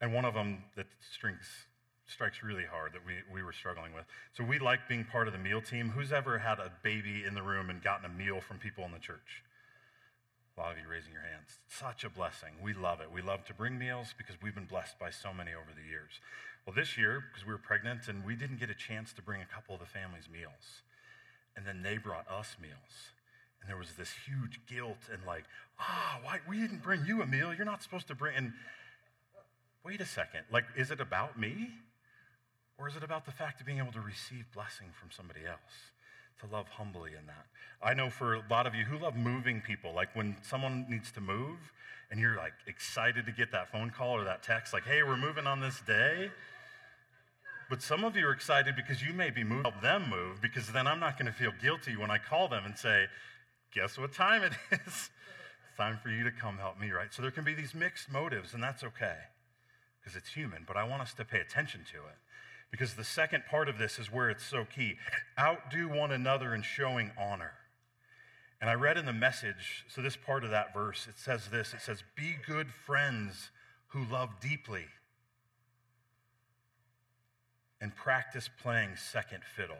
And 0.02 0.14
one 0.14 0.26
of 0.26 0.34
them 0.34 0.64
that 0.76 0.88
strings, 1.00 1.46
strikes 2.06 2.44
really 2.44 2.66
hard 2.66 2.94
that 2.94 3.06
we, 3.06 3.14
we 3.34 3.44
were 3.44 3.54
struggling 3.54 3.94
with. 3.94 4.06
So 4.34 4.44
we 4.44 4.60
like 4.60 4.90
being 4.90 5.06
part 5.06 5.28
of 5.28 5.34
the 5.34 5.40
meal 5.40 5.62
team. 5.62 5.90
Who's 5.90 6.12
ever 6.12 6.40
had 6.40 6.60
a 6.60 6.72
baby 6.84 7.24
in 7.26 7.34
the 7.34 7.42
room 7.42 7.70
and 7.70 7.82
gotten 7.82 8.06
a 8.06 8.14
meal 8.14 8.42
from 8.42 8.58
people 8.58 8.84
in 8.84 8.92
the 8.92 9.00
church? 9.00 9.44
A 10.58 10.62
lot 10.62 10.72
of 10.72 10.78
you 10.78 10.88
raising 10.90 11.12
your 11.12 11.22
hands. 11.22 11.60
Such 11.68 12.04
a 12.04 12.10
blessing. 12.10 12.56
We 12.62 12.74
love 12.74 13.02
it. 13.02 13.12
We 13.12 13.22
love 13.22 13.44
to 13.46 13.54
bring 13.54 13.78
meals 13.78 14.14
because 14.18 14.36
we've 14.42 14.56
been 14.56 14.66
blessed 14.66 14.98
by 15.00 15.10
so 15.10 15.34
many 15.34 15.52
over 15.52 15.72
the 15.76 15.88
years. 15.88 16.20
Well, 16.66 16.76
this 16.76 16.98
year, 16.98 17.24
because 17.32 17.46
we 17.46 17.52
were 17.52 17.60
pregnant 17.60 18.08
and 18.08 18.26
we 18.26 18.36
didn't 18.36 18.60
get 18.60 18.72
a 18.72 18.76
chance 18.76 19.14
to 19.14 19.22
bring 19.22 19.42
a 19.42 19.46
couple 19.46 19.76
of 19.76 19.82
the 19.82 19.88
family's 19.88 20.28
meals. 20.32 20.82
And 21.56 21.66
then 21.66 21.84
they 21.84 21.98
brought 21.98 22.26
us 22.30 22.56
meals. 22.60 23.14
And 23.62 23.70
there 23.70 23.78
was 23.78 23.94
this 23.94 24.12
huge 24.26 24.60
guilt 24.68 24.98
and 25.12 25.22
like, 25.28 25.46
ah, 25.80 26.20
why 26.24 26.40
we 26.50 26.60
didn't 26.60 26.82
bring 26.82 27.06
you 27.06 27.22
a 27.22 27.28
meal? 27.28 27.54
You're 27.54 27.66
not 27.66 27.84
supposed 27.84 28.08
to 28.08 28.16
bring 28.16 28.36
and 28.36 28.54
wait 29.84 30.02
a 30.02 30.06
second. 30.06 30.42
Like, 30.52 30.66
is 30.76 30.90
it 30.90 31.00
about 31.00 31.40
me? 31.40 31.70
Or 32.78 32.88
is 32.90 32.96
it 32.96 33.04
about 33.04 33.26
the 33.26 33.32
fact 33.32 33.62
of 33.62 33.68
being 33.68 33.78
able 33.78 33.94
to 33.94 34.02
receive 34.02 34.46
blessing 34.54 34.88
from 35.00 35.10
somebody 35.12 35.46
else? 35.48 35.94
To 36.42 36.48
love 36.52 36.68
humbly 36.68 37.12
in 37.12 37.28
that. 37.28 37.46
I 37.82 37.94
know 37.94 38.10
for 38.10 38.34
a 38.34 38.44
lot 38.50 38.68
of 38.68 38.76
you 38.76 38.84
who 38.84 38.98
love 38.98 39.16
moving 39.16 39.62
people, 39.62 39.94
like 39.94 40.14
when 40.16 40.36
someone 40.42 40.86
needs 40.90 41.12
to 41.14 41.22
move 41.22 41.58
and 42.12 42.20
you're 42.20 42.36
like 42.36 42.54
excited 42.68 43.26
to 43.28 43.32
get 43.32 43.52
that 43.52 43.72
phone 43.72 43.92
call 43.92 44.12
or 44.12 44.24
that 44.26 44.44
text, 44.44 44.74
like, 44.74 44.84
hey, 44.84 45.04
we're 45.04 45.16
moving 45.16 45.48
on 45.48 45.62
this 45.62 45.82
day. 45.88 46.32
But 47.70 47.82
some 47.82 48.04
of 48.04 48.16
you 48.16 48.28
are 48.28 48.32
excited 48.32 48.76
because 48.76 49.02
you 49.02 49.14
may 49.14 49.32
be 49.32 49.44
moving, 49.44 49.64
help 49.64 49.82
them 49.82 50.10
move, 50.10 50.42
because 50.42 50.72
then 50.72 50.86
I'm 50.86 51.00
not 51.00 51.18
going 51.18 51.26
to 51.26 51.38
feel 51.38 51.52
guilty 51.62 51.96
when 51.96 52.12
I 52.12 52.18
call 52.18 52.48
them 52.48 52.64
and 52.66 52.78
say, 52.78 53.06
guess 53.74 53.98
what 53.98 54.14
time 54.14 54.44
it 54.44 54.54
is? 54.72 54.80
it's 54.88 55.78
time 55.78 56.00
for 56.02 56.10
you 56.10 56.24
to 56.24 56.32
come 56.32 56.58
help 56.58 56.80
me, 56.80 56.92
right? 56.92 57.14
So 57.14 57.22
there 57.22 57.32
can 57.32 57.44
be 57.44 57.54
these 57.54 57.74
mixed 57.74 58.12
motives, 58.12 58.54
and 58.54 58.62
that's 58.62 58.84
okay 58.84 59.18
because 60.00 60.16
it's 60.16 60.30
human, 60.30 60.64
but 60.68 60.78
I 60.78 60.84
want 60.84 61.02
us 61.02 61.14
to 61.16 61.26
pay 61.26 61.40
attention 61.40 61.82
to 61.92 61.98
it. 61.98 62.18
Because 62.70 62.94
the 62.94 63.04
second 63.04 63.46
part 63.50 63.68
of 63.68 63.80
this 63.80 63.98
is 63.98 64.12
where 64.12 64.30
it's 64.30 64.46
so 64.46 64.66
key. 64.66 64.98
Outdo 65.40 65.88
one 65.88 66.12
another 66.12 66.54
in 66.54 66.62
showing 66.62 67.12
honor. 67.18 67.54
And 68.62 68.70
I 68.70 68.74
read 68.74 68.98
in 68.98 69.06
the 69.06 69.14
message, 69.14 69.86
so 69.88 70.02
this 70.02 70.16
part 70.16 70.44
of 70.44 70.52
that 70.52 70.74
verse, 70.74 71.08
it 71.10 71.18
says 71.18 71.48
this 71.52 71.74
it 71.74 71.82
says, 71.82 72.04
Be 72.16 72.36
good 72.46 72.68
friends 72.86 73.50
who 73.88 74.04
love 74.04 74.30
deeply 74.42 74.86
and 77.86 77.96
practice 77.96 78.50
playing 78.64 78.96
second 78.96 79.44
fiddle. 79.56 79.78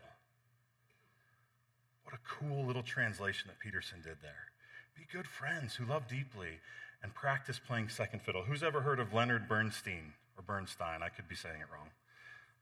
What 2.04 2.14
a 2.14 2.20
cool 2.24 2.64
little 2.64 2.84
translation 2.84 3.48
that 3.48 3.58
Peterson 3.58 3.98
did 4.04 4.18
there. 4.22 4.52
Be 4.96 5.08
good 5.12 5.26
friends 5.26 5.74
who 5.74 5.86
love 5.86 6.08
deeply 6.08 6.60
and 7.02 7.16
practice 7.16 7.58
playing 7.58 7.90
second 7.90 8.22
fiddle. 8.22 8.44
Who's 8.44 8.62
ever 8.62 8.82
heard 8.82 9.00
of 9.00 9.12
Leonard 9.12 9.50
Bernstein 9.50 10.14
or 10.38 10.44
Bernstein? 10.44 11.02
I 11.02 11.10
could 11.10 11.28
be 11.28 11.34
saying 11.34 11.62
it 11.62 11.68
wrong. 11.74 11.90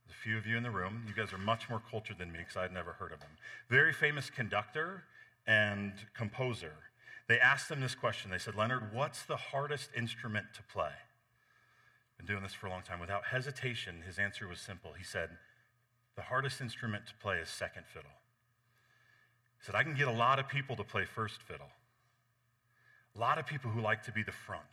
There's 0.08 0.16
a 0.18 0.24
few 0.24 0.38
of 0.38 0.48
you 0.48 0.56
in 0.56 0.64
the 0.64 0.72
room. 0.72 1.04
You 1.10 1.14
guys 1.14 1.34
are 1.34 1.38
much 1.38 1.70
more 1.70 1.82
cultured 1.92 2.20
than 2.20 2.32
me 2.32 2.40
because 2.40 2.56
I'd 2.56 2.72
never 2.72 2.94
heard 2.94 3.12
of 3.12 3.20
him. 3.20 3.32
Very 3.68 3.92
famous 3.92 4.30
conductor 4.30 5.04
and 5.46 5.92
composer. 6.16 6.76
They 7.28 7.38
asked 7.38 7.70
him 7.70 7.82
this 7.82 7.96
question. 7.96 8.32
They 8.32 8.38
said, 8.38 8.56
Leonard, 8.56 8.94
what's 8.94 9.24
the 9.24 9.36
hardest 9.36 9.90
instrument 9.94 10.46
to 10.56 10.64
play? 10.64 10.94
Been 12.24 12.36
doing 12.36 12.44
this 12.44 12.54
for 12.54 12.68
a 12.68 12.70
long 12.70 12.84
time. 12.84 13.02
Without 13.02 13.26
hesitation, 13.26 14.04
his 14.06 14.18
answer 14.18 14.48
was 14.48 14.60
simple. 14.60 14.94
He 14.98 15.04
said, 15.04 15.30
The 16.16 16.22
hardest 16.22 16.62
instrument 16.62 17.06
to 17.08 17.14
play 17.16 17.38
is 17.38 17.50
second 17.50 17.86
fiddle. 17.86 18.12
He 19.60 19.66
said, 19.66 19.76
I 19.76 19.84
can 19.84 19.94
get 19.94 20.08
a 20.08 20.12
lot 20.12 20.40
of 20.40 20.48
people 20.48 20.78
to 20.78 20.84
play 20.84 21.04
first 21.04 21.42
fiddle. 21.42 21.72
A 23.16 23.20
lot 23.20 23.38
of 23.40 23.46
people 23.46 23.72
who 23.72 23.82
like 23.82 24.04
to 24.04 24.12
be 24.14 24.24
the 24.24 24.32
front, 24.32 24.64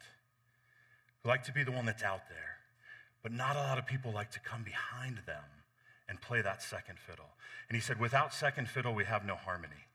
who 1.22 1.28
like 1.28 1.42
to 1.44 1.52
be 1.52 1.64
the 1.64 1.72
one 1.72 1.86
that's 1.86 2.04
out 2.04 2.28
there. 2.28 2.58
But 3.22 3.32
not 3.32 3.56
a 3.56 3.60
lot 3.60 3.78
of 3.78 3.86
people 3.86 4.12
like 4.12 4.30
to 4.32 4.40
come 4.40 4.62
behind 4.62 5.18
them 5.26 5.44
and 6.08 6.20
play 6.20 6.42
that 6.42 6.62
second 6.62 6.98
fiddle. 6.98 7.30
And 7.68 7.74
he 7.74 7.82
said, 7.82 7.98
without 7.98 8.32
second 8.32 8.68
fiddle, 8.68 8.94
we 8.94 9.04
have 9.04 9.24
no 9.24 9.34
harmony. 9.34 9.86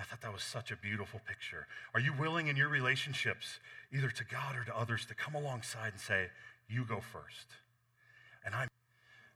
I 0.00 0.04
thought 0.04 0.22
that 0.22 0.32
was 0.32 0.42
such 0.42 0.70
a 0.70 0.76
beautiful 0.76 1.20
picture. 1.28 1.66
Are 1.92 2.00
you 2.00 2.14
willing 2.18 2.46
in 2.46 2.56
your 2.56 2.68
relationships, 2.68 3.60
either 3.92 4.08
to 4.08 4.24
God 4.24 4.56
or 4.56 4.64
to 4.64 4.76
others, 4.76 5.04
to 5.06 5.14
come 5.14 5.34
alongside 5.34 5.92
and 5.92 6.00
say, 6.00 6.28
You 6.68 6.86
go 6.86 7.00
first? 7.00 7.48
And 8.44 8.54
I'm, 8.54 8.68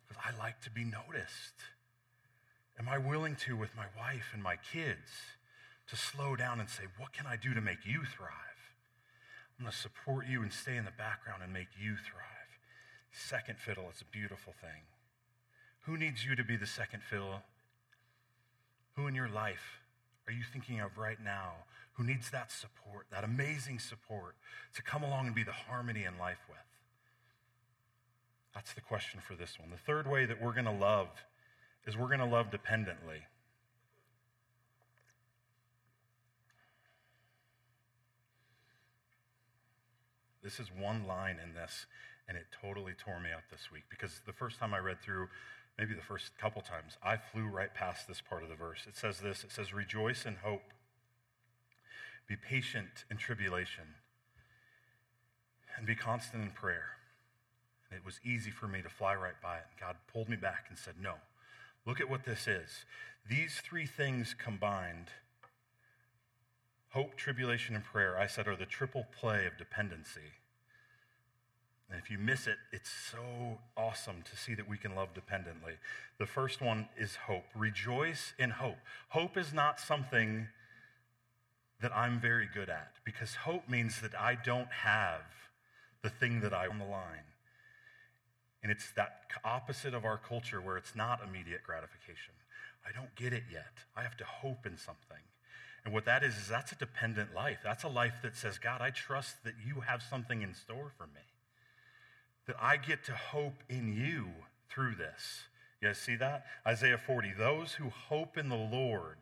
because 0.08 0.22
I 0.24 0.36
like 0.38 0.62
to 0.62 0.70
be 0.70 0.84
noticed. 0.84 1.60
Am 2.78 2.88
I 2.88 2.96
willing 2.96 3.36
to, 3.44 3.56
with 3.56 3.76
my 3.76 3.86
wife 3.96 4.30
and 4.32 4.42
my 4.42 4.56
kids, 4.56 5.36
to 5.88 5.96
slow 5.96 6.34
down 6.34 6.60
and 6.60 6.70
say, 6.70 6.84
What 6.96 7.12
can 7.12 7.26
I 7.26 7.36
do 7.36 7.52
to 7.52 7.60
make 7.60 7.84
you 7.84 8.00
thrive? 8.04 8.30
I'm 9.58 9.66
going 9.66 9.72
to 9.72 9.78
support 9.78 10.26
you 10.26 10.40
and 10.40 10.52
stay 10.52 10.76
in 10.76 10.86
the 10.86 10.96
background 10.96 11.42
and 11.42 11.52
make 11.52 11.68
you 11.78 11.96
thrive. 11.96 12.58
Second 13.12 13.58
fiddle, 13.58 13.84
it's 13.90 14.00
a 14.00 14.06
beautiful 14.06 14.54
thing. 14.60 14.88
Who 15.82 15.98
needs 15.98 16.24
you 16.24 16.34
to 16.34 16.42
be 16.42 16.56
the 16.56 16.66
second 16.66 17.02
fiddle? 17.02 17.42
Who 18.96 19.06
in 19.06 19.14
your 19.14 19.28
life 19.28 19.83
are 20.26 20.32
you 20.32 20.42
thinking 20.52 20.80
of 20.80 20.96
right 20.96 21.18
now 21.22 21.52
who 21.94 22.04
needs 22.04 22.30
that 22.30 22.50
support, 22.50 23.06
that 23.10 23.24
amazing 23.24 23.78
support 23.78 24.34
to 24.74 24.82
come 24.82 25.02
along 25.02 25.26
and 25.26 25.34
be 25.34 25.42
the 25.42 25.52
harmony 25.52 26.04
in 26.04 26.18
life 26.18 26.44
with? 26.48 26.58
That's 28.54 28.72
the 28.72 28.80
question 28.80 29.20
for 29.20 29.34
this 29.34 29.58
one. 29.58 29.70
The 29.70 29.76
third 29.76 30.10
way 30.10 30.26
that 30.26 30.40
we're 30.40 30.52
going 30.52 30.64
to 30.64 30.70
love 30.70 31.08
is 31.86 31.96
we're 31.96 32.06
going 32.06 32.20
to 32.20 32.24
love 32.24 32.50
dependently. 32.50 33.22
This 40.42 40.60
is 40.60 40.68
one 40.78 41.06
line 41.06 41.38
in 41.42 41.54
this, 41.54 41.86
and 42.28 42.36
it 42.36 42.44
totally 42.62 42.92
tore 42.92 43.18
me 43.18 43.30
up 43.32 43.44
this 43.50 43.72
week 43.72 43.84
because 43.88 44.20
the 44.26 44.32
first 44.32 44.58
time 44.58 44.74
I 44.74 44.78
read 44.78 45.00
through, 45.00 45.28
maybe 45.78 45.94
the 45.94 46.02
first 46.02 46.36
couple 46.38 46.62
times, 46.62 46.96
I 47.02 47.16
flew 47.16 47.46
right 47.46 47.72
past 47.72 48.06
this 48.06 48.20
part 48.20 48.42
of 48.42 48.48
the 48.48 48.54
verse. 48.54 48.80
It 48.86 48.96
says 48.96 49.20
this 49.20 49.44
it 49.44 49.52
says, 49.52 49.72
Rejoice 49.72 50.26
in 50.26 50.36
hope, 50.36 50.72
be 52.26 52.36
patient 52.36 53.04
in 53.10 53.16
tribulation, 53.16 53.84
and 55.76 55.86
be 55.86 55.94
constant 55.94 56.42
in 56.42 56.50
prayer. 56.50 56.96
And 57.90 57.98
it 57.98 58.04
was 58.04 58.20
easy 58.24 58.50
for 58.50 58.66
me 58.66 58.82
to 58.82 58.88
fly 58.88 59.14
right 59.14 59.40
by 59.42 59.56
it. 59.56 59.64
And 59.70 59.80
God 59.80 59.96
pulled 60.12 60.28
me 60.28 60.36
back 60.36 60.66
and 60.68 60.78
said, 60.78 60.94
No, 61.00 61.14
look 61.86 62.00
at 62.00 62.10
what 62.10 62.24
this 62.24 62.46
is. 62.46 62.84
These 63.28 63.60
three 63.64 63.86
things 63.86 64.34
combined 64.34 65.08
Hope, 66.94 67.16
tribulation, 67.16 67.74
and 67.74 67.82
prayer, 67.82 68.16
I 68.16 68.28
said, 68.28 68.46
are 68.46 68.54
the 68.54 68.64
triple 68.64 69.04
play 69.18 69.46
of 69.46 69.58
dependency. 69.58 70.30
And 71.90 72.00
if 72.02 72.10
you 72.10 72.18
miss 72.18 72.46
it, 72.46 72.56
it's 72.72 72.90
so 72.90 73.58
awesome 73.76 74.22
to 74.30 74.36
see 74.36 74.54
that 74.54 74.68
we 74.68 74.78
can 74.78 74.94
love 74.94 75.14
dependently. 75.14 75.74
The 76.18 76.26
first 76.26 76.60
one 76.60 76.88
is 76.98 77.16
hope. 77.26 77.44
Rejoice 77.54 78.32
in 78.38 78.50
hope. 78.50 78.78
Hope 79.10 79.36
is 79.36 79.52
not 79.52 79.78
something 79.78 80.48
that 81.80 81.94
I'm 81.94 82.20
very 82.20 82.48
good 82.52 82.70
at 82.70 82.92
because 83.04 83.34
hope 83.34 83.68
means 83.68 84.00
that 84.00 84.18
I 84.18 84.34
don't 84.34 84.70
have 84.70 85.22
the 86.02 86.08
thing 86.08 86.40
that 86.40 86.54
I 86.54 86.66
on 86.66 86.78
the 86.78 86.84
line. 86.84 87.28
And 88.62 88.72
it's 88.72 88.90
that 88.92 89.26
opposite 89.44 89.92
of 89.92 90.06
our 90.06 90.16
culture 90.16 90.60
where 90.60 90.78
it's 90.78 90.96
not 90.96 91.20
immediate 91.22 91.62
gratification. 91.62 92.32
I 92.88 92.92
don't 92.92 93.14
get 93.14 93.32
it 93.34 93.44
yet. 93.52 93.84
I 93.94 94.02
have 94.02 94.16
to 94.18 94.24
hope 94.24 94.64
in 94.64 94.78
something. 94.78 95.18
And 95.84 95.92
what 95.92 96.06
that 96.06 96.22
is, 96.22 96.34
is 96.36 96.48
that's 96.48 96.72
a 96.72 96.76
dependent 96.76 97.34
life. 97.34 97.58
That's 97.62 97.84
a 97.84 97.88
life 97.88 98.14
that 98.22 98.36
says, 98.36 98.58
God, 98.58 98.80
I 98.80 98.88
trust 98.90 99.44
that 99.44 99.54
you 99.66 99.82
have 99.82 100.02
something 100.02 100.40
in 100.40 100.54
store 100.54 100.92
for 100.96 101.06
me. 101.06 101.20
That 102.46 102.56
I 102.60 102.76
get 102.76 103.04
to 103.04 103.12
hope 103.12 103.62
in 103.68 103.92
you 103.92 104.28
through 104.68 104.96
this. 104.96 105.44
You 105.80 105.88
guys 105.88 105.98
see 105.98 106.16
that? 106.16 106.44
Isaiah 106.66 106.98
40. 106.98 107.32
Those 107.36 107.72
who 107.74 107.90
hope 107.90 108.36
in 108.36 108.48
the 108.48 108.56
Lord 108.56 109.18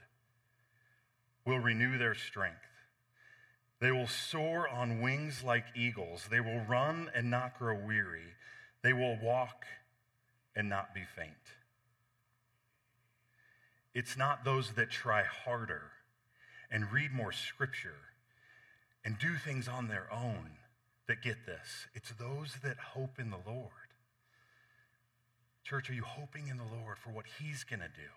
will 1.44 1.58
renew 1.58 1.98
their 1.98 2.14
strength. 2.14 2.58
They 3.80 3.90
will 3.90 4.06
soar 4.06 4.68
on 4.68 5.00
wings 5.00 5.42
like 5.44 5.64
eagles. 5.74 6.28
They 6.30 6.40
will 6.40 6.60
run 6.60 7.10
and 7.14 7.30
not 7.30 7.58
grow 7.58 7.74
weary. 7.74 8.34
They 8.82 8.92
will 8.92 9.18
walk 9.20 9.64
and 10.54 10.68
not 10.68 10.94
be 10.94 11.02
faint. 11.16 11.32
It's 13.94 14.16
not 14.16 14.44
those 14.44 14.72
that 14.72 14.90
try 14.90 15.24
harder 15.24 15.90
and 16.70 16.92
read 16.92 17.12
more 17.12 17.32
scripture 17.32 17.98
and 19.04 19.18
do 19.18 19.34
things 19.34 19.68
on 19.68 19.88
their 19.88 20.06
own 20.12 20.50
that 21.08 21.22
get 21.22 21.46
this. 21.46 21.88
It's 21.94 22.12
those 22.12 22.56
that 22.62 22.76
hope 22.94 23.18
in 23.18 23.30
the 23.30 23.40
Lord. 23.46 23.70
Church, 25.64 25.90
are 25.90 25.94
you 25.94 26.04
hoping 26.04 26.48
in 26.48 26.56
the 26.56 26.64
Lord 26.64 26.98
for 26.98 27.10
what 27.10 27.26
He's 27.40 27.64
going 27.64 27.80
to 27.80 27.88
do? 27.88 28.10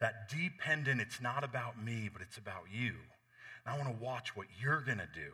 That 0.00 0.28
dependent, 0.28 1.00
it's 1.00 1.20
not 1.20 1.42
about 1.42 1.82
me, 1.82 2.08
but 2.12 2.22
it's 2.22 2.38
about 2.38 2.64
you. 2.72 2.94
And 3.64 3.74
I 3.74 3.76
want 3.76 3.96
to 3.96 4.04
watch 4.04 4.36
what 4.36 4.46
you're 4.60 4.80
going 4.80 4.98
to 4.98 5.08
do. 5.12 5.32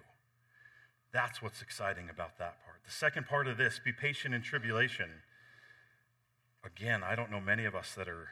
That's 1.12 1.42
what's 1.42 1.62
exciting 1.62 2.08
about 2.10 2.38
that 2.38 2.64
part. 2.64 2.82
The 2.84 2.90
second 2.90 3.26
part 3.26 3.46
of 3.46 3.56
this, 3.56 3.80
be 3.84 3.92
patient 3.92 4.34
in 4.34 4.42
tribulation. 4.42 5.10
Again, 6.64 7.02
I 7.04 7.14
don't 7.14 7.30
know 7.30 7.40
many 7.40 7.66
of 7.66 7.74
us 7.74 7.94
that 7.96 8.08
are 8.08 8.28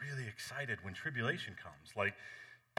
really 0.00 0.26
excited 0.28 0.78
when 0.82 0.94
tribulation 0.94 1.54
comes. 1.62 1.94
Like, 1.96 2.14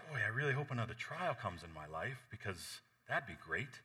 boy, 0.10 0.20
I 0.26 0.30
really 0.30 0.54
hope 0.54 0.72
another 0.72 0.94
trial 0.94 1.36
comes 1.40 1.64
in 1.64 1.74
my 1.74 1.88
life 1.88 2.26
because 2.32 2.82
that'd 3.08 3.28
be 3.28 3.38
great. 3.46 3.82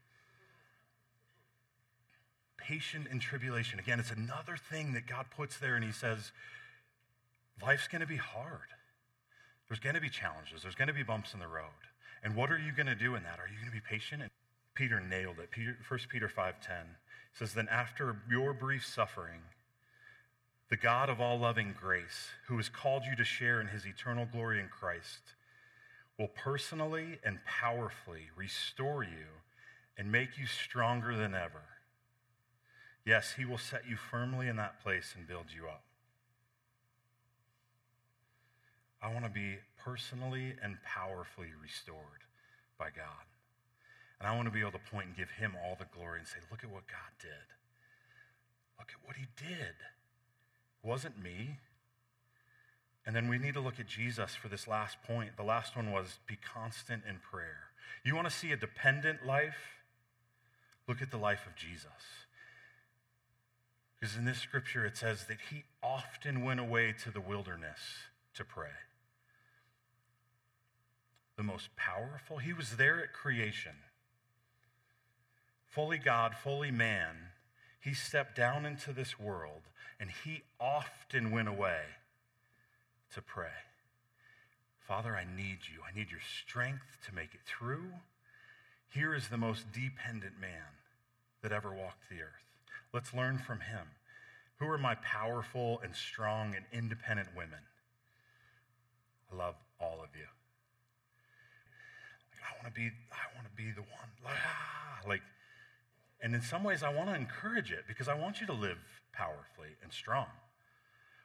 Patient 2.57 3.07
in 3.11 3.19
tribulation. 3.19 3.79
Again, 3.79 4.01
it's 4.01 4.11
another 4.11 4.57
thing 4.57 4.93
that 4.95 5.07
God 5.07 5.27
puts 5.35 5.59
there 5.59 5.75
and 5.77 5.85
He 5.85 5.93
says, 5.93 6.33
life's 7.63 7.89
going 7.89 8.01
to 8.01 8.07
be 8.07 8.17
hard. 8.17 8.73
There's 9.69 9.81
going 9.81 9.95
to 9.95 10.01
be 10.01 10.11
challenges, 10.11 10.63
there's 10.63 10.75
going 10.75 10.89
to 10.89 10.95
be 10.95 11.03
bumps 11.03 11.35
in 11.35 11.41
the 11.41 11.49
road. 11.49 11.89
And 12.23 12.35
what 12.37 12.51
are 12.51 12.59
you 12.59 12.73
going 12.73 12.87
to 12.87 12.95
do 12.95 13.15
in 13.15 13.23
that? 13.23 13.39
Are 13.39 13.49
you 13.49 13.59
going 13.59 13.71
to 13.71 13.73
be 13.73 13.81
patient? 13.81 14.23
And 14.23 14.31
Peter 14.75 15.01
nailed 15.01 15.39
it. 15.39 15.51
Peter, 15.51 15.77
1 15.89 16.01
Peter 16.11 16.29
5:10 16.29 16.97
says, 17.33 17.55
Then 17.55 17.69
after 17.69 18.17
your 18.31 18.53
brief 18.53 18.85
suffering, 18.87 19.43
the 20.71 20.77
God 20.77 21.11
of 21.11 21.21
all 21.21 21.39
loving 21.39 21.75
grace, 21.79 22.31
who 22.49 22.57
has 22.57 22.69
called 22.69 23.05
you 23.05 23.15
to 23.17 23.25
share 23.25 23.61
in 23.61 23.69
his 23.69 23.87
eternal 23.87 24.27
glory 24.31 24.59
in 24.59 24.69
Christ, 24.69 25.35
will 26.19 26.29
personally 26.29 27.19
and 27.25 27.45
powerfully 27.45 28.31
restore 28.37 29.03
you 29.03 29.43
and 29.99 30.11
make 30.11 30.39
you 30.39 30.47
stronger 30.47 31.17
than 31.17 31.35
ever. 31.35 31.63
Yes, 33.05 33.35
he 33.37 33.45
will 33.45 33.59
set 33.59 33.83
you 33.89 33.97
firmly 33.97 34.49
in 34.49 34.57
that 34.57 34.83
place 34.83 35.15
and 35.17 35.29
build 35.29 35.47
you 35.55 35.67
up. 35.67 35.83
I 39.03 39.13
want 39.13 39.25
to 39.25 39.31
be 39.31 39.59
personally 39.85 40.55
and 40.63 40.79
powerfully 40.83 41.49
restored 41.63 42.25
by 42.79 42.87
God. 42.87 43.29
And 44.19 44.27
I 44.27 44.35
want 44.35 44.47
to 44.47 44.51
be 44.51 44.61
able 44.61 44.73
to 44.73 44.91
point 44.91 45.09
and 45.09 45.17
give 45.17 45.31
him 45.33 45.53
all 45.63 45.77
the 45.79 45.87
glory 45.95 46.21
and 46.21 46.27
say, 46.27 46.39
look 46.51 46.65
at 46.65 46.71
what 46.71 46.87
God 46.87 47.13
did. 47.21 47.53
Look 48.79 48.89
at 48.89 49.07
what 49.07 49.17
he 49.17 49.27
did. 49.37 49.77
It 50.83 50.87
wasn't 50.89 51.23
me. 51.23 51.59
And 53.07 53.15
then 53.15 53.29
we 53.29 53.37
need 53.37 53.53
to 53.55 53.61
look 53.61 53.79
at 53.79 53.87
Jesus 53.87 54.35
for 54.35 54.49
this 54.49 54.67
last 54.67 54.97
point. 55.03 55.37
The 55.37 55.43
last 55.43 55.77
one 55.77 55.93
was 55.93 56.19
be 56.27 56.37
constant 56.37 57.03
in 57.07 57.17
prayer. 57.19 57.69
You 58.03 58.15
want 58.15 58.29
to 58.29 58.35
see 58.35 58.53
a 58.53 58.57
dependent 58.57 59.27
life? 59.27 59.83
Look 60.89 61.03
at 61.03 61.11
the 61.11 61.19
life 61.19 61.47
of 61.47 61.55
Jesus. 61.55 62.24
Because 64.05 64.19
in 64.19 64.27
this 64.27 64.41
scripture 64.41 64.85
it 64.85 64.99
says 64.99 65.25
that 65.29 65.39
he 65.51 65.65
often 65.83 66.45
went 66.45 66.61
away 66.61 66.95
to 67.05 67.11
the 67.11 67.23
wilderness 67.23 67.79
to 68.35 68.45
pray. 68.45 68.77
The 71.39 71.43
most 71.43 71.75
powerful, 71.75 72.37
he 72.37 72.53
was 72.53 72.77
there 72.77 73.03
at 73.03 73.15
creation. 73.15 73.73
Fully 75.71 75.97
God, 75.97 76.35
fully 76.35 76.71
man, 76.71 77.17
he 77.81 77.95
stepped 77.95 78.37
down 78.37 78.67
into 78.67 78.93
this 78.93 79.19
world 79.19 79.63
and 79.99 80.11
he 80.23 80.43
often 80.61 81.31
went 81.31 81.49
away 81.49 81.81
to 83.15 83.23
pray. 83.23 83.57
Father, 84.87 85.17
I 85.17 85.25
need 85.25 85.61
you. 85.73 85.81
I 85.83 85.97
need 85.97 86.11
your 86.11 86.21
strength 86.43 86.99
to 87.07 87.15
make 87.15 87.33
it 87.33 87.41
through. 87.47 87.89
Here 88.91 89.15
is 89.15 89.29
the 89.29 89.39
most 89.39 89.73
dependent 89.73 90.39
man 90.39 90.77
that 91.41 91.53
ever 91.53 91.73
walked 91.73 92.11
the 92.11 92.21
earth. 92.21 92.54
Let's 92.95 93.13
learn 93.13 93.39
from 93.39 93.59
him. 93.59 93.89
Who 94.61 94.69
are 94.69 94.79
my 94.79 94.95
powerful 94.95 95.81
and 95.83 95.97
strong 95.97 96.55
and 96.55 96.65
independent 96.73 97.31
women? 97.37 97.59
I 99.33 99.37
love 99.37 99.57
all 99.81 99.99
of 100.01 100.11
you. 100.15 100.29
Like, 102.31 102.41
I 102.49 102.63
want 102.63 102.73
to 102.73 102.81
be, 102.81 102.93
I 103.11 103.35
want 103.35 103.49
to 103.49 103.57
be 103.57 103.73
the 103.73 103.81
one. 103.81 104.09
Ah, 104.25 105.01
like, 105.09 105.23
and 106.23 106.37
in 106.37 106.41
some 106.41 106.63
ways, 106.63 106.85
I 106.85 106.95
want 106.95 107.09
to 107.09 107.17
encourage 107.17 107.73
it 107.73 107.85
because 107.89 108.07
I 108.07 108.15
want 108.15 108.41
you 108.41 108.47
to 108.47 108.53
live 108.53 108.79
powerfully 109.13 109.75
and 109.83 109.93
strong. 109.93 110.27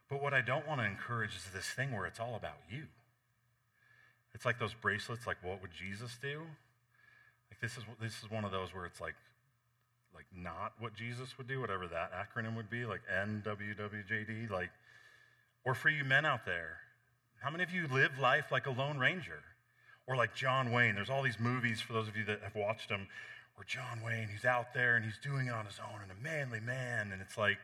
But 0.09 0.23
what 0.23 0.33
I 0.33 0.41
don't 0.41 0.67
want 0.67 0.81
to 0.81 0.87
encourage 0.87 1.35
is 1.35 1.45
this 1.53 1.67
thing 1.67 1.91
where 1.91 2.07
it's 2.07 2.19
all 2.19 2.35
about 2.35 2.57
you. 2.67 2.85
It's 4.33 4.43
like 4.43 4.57
those 4.57 4.73
bracelets, 4.73 5.27
like 5.27 5.37
what 5.43 5.61
would 5.61 5.71
Jesus 5.71 6.17
do? 6.19 6.41
Like 7.51 7.61
this 7.61 7.77
is 7.77 7.83
this 8.01 8.23
is 8.23 8.31
one 8.31 8.43
of 8.43 8.51
those 8.51 8.73
where 8.73 8.85
it's 8.85 8.99
like 8.99 9.15
like 10.19 10.27
not 10.35 10.73
what 10.79 10.93
Jesus 10.93 11.37
would 11.37 11.47
do, 11.47 11.61
whatever 11.61 11.87
that 11.87 12.11
acronym 12.11 12.57
would 12.57 12.69
be, 12.69 12.85
like 12.85 12.99
NWWJD, 13.09 14.51
like, 14.51 14.69
or 15.63 15.73
for 15.73 15.87
you 15.87 16.03
men 16.03 16.25
out 16.25 16.45
there, 16.45 16.79
how 17.41 17.49
many 17.49 17.63
of 17.63 17.71
you 17.71 17.87
live 17.87 18.19
life 18.19 18.51
like 18.51 18.67
a 18.67 18.71
Lone 18.71 18.97
Ranger? 18.97 19.39
Or 20.07 20.17
like 20.17 20.35
John 20.35 20.73
Wayne. 20.73 20.95
There's 20.95 21.09
all 21.09 21.23
these 21.23 21.39
movies, 21.39 21.79
for 21.79 21.93
those 21.93 22.09
of 22.09 22.17
you 22.17 22.25
that 22.25 22.41
have 22.41 22.55
watched 22.55 22.89
them, 22.89 23.07
where 23.55 23.63
John 23.65 24.01
Wayne, 24.03 24.27
he's 24.29 24.43
out 24.43 24.73
there 24.73 24.97
and 24.97 25.05
he's 25.05 25.19
doing 25.23 25.47
it 25.47 25.53
on 25.53 25.65
his 25.65 25.79
own 25.79 26.01
and 26.01 26.11
a 26.11 26.21
manly 26.21 26.59
man. 26.59 27.11
And 27.13 27.21
it's 27.21 27.37
like, 27.37 27.59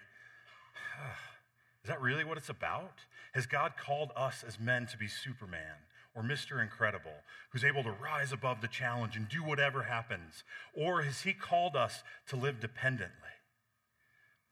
is 1.84 1.90
that 1.90 2.00
really 2.02 2.24
what 2.24 2.38
it's 2.38 2.50
about? 2.50 3.00
Has 3.34 3.48
God 3.48 3.74
called 3.78 4.12
us 4.16 4.46
as 4.48 4.60
men 4.60 4.86
to 4.88 4.98
be 4.98 5.08
Superman? 5.08 5.84
Or 6.16 6.24
Mr. 6.24 6.62
Incredible, 6.62 7.24
who's 7.52 7.66
able 7.66 7.84
to 7.84 7.92
rise 7.92 8.32
above 8.32 8.62
the 8.62 8.68
challenge 8.68 9.16
and 9.18 9.28
do 9.28 9.44
whatever 9.44 9.84
happens? 9.84 10.44
Or 10.74 11.02
has 11.02 11.22
He 11.22 11.34
called 11.34 11.76
us 11.76 12.04
to 12.28 12.36
live 12.36 12.60
dependently, 12.60 13.36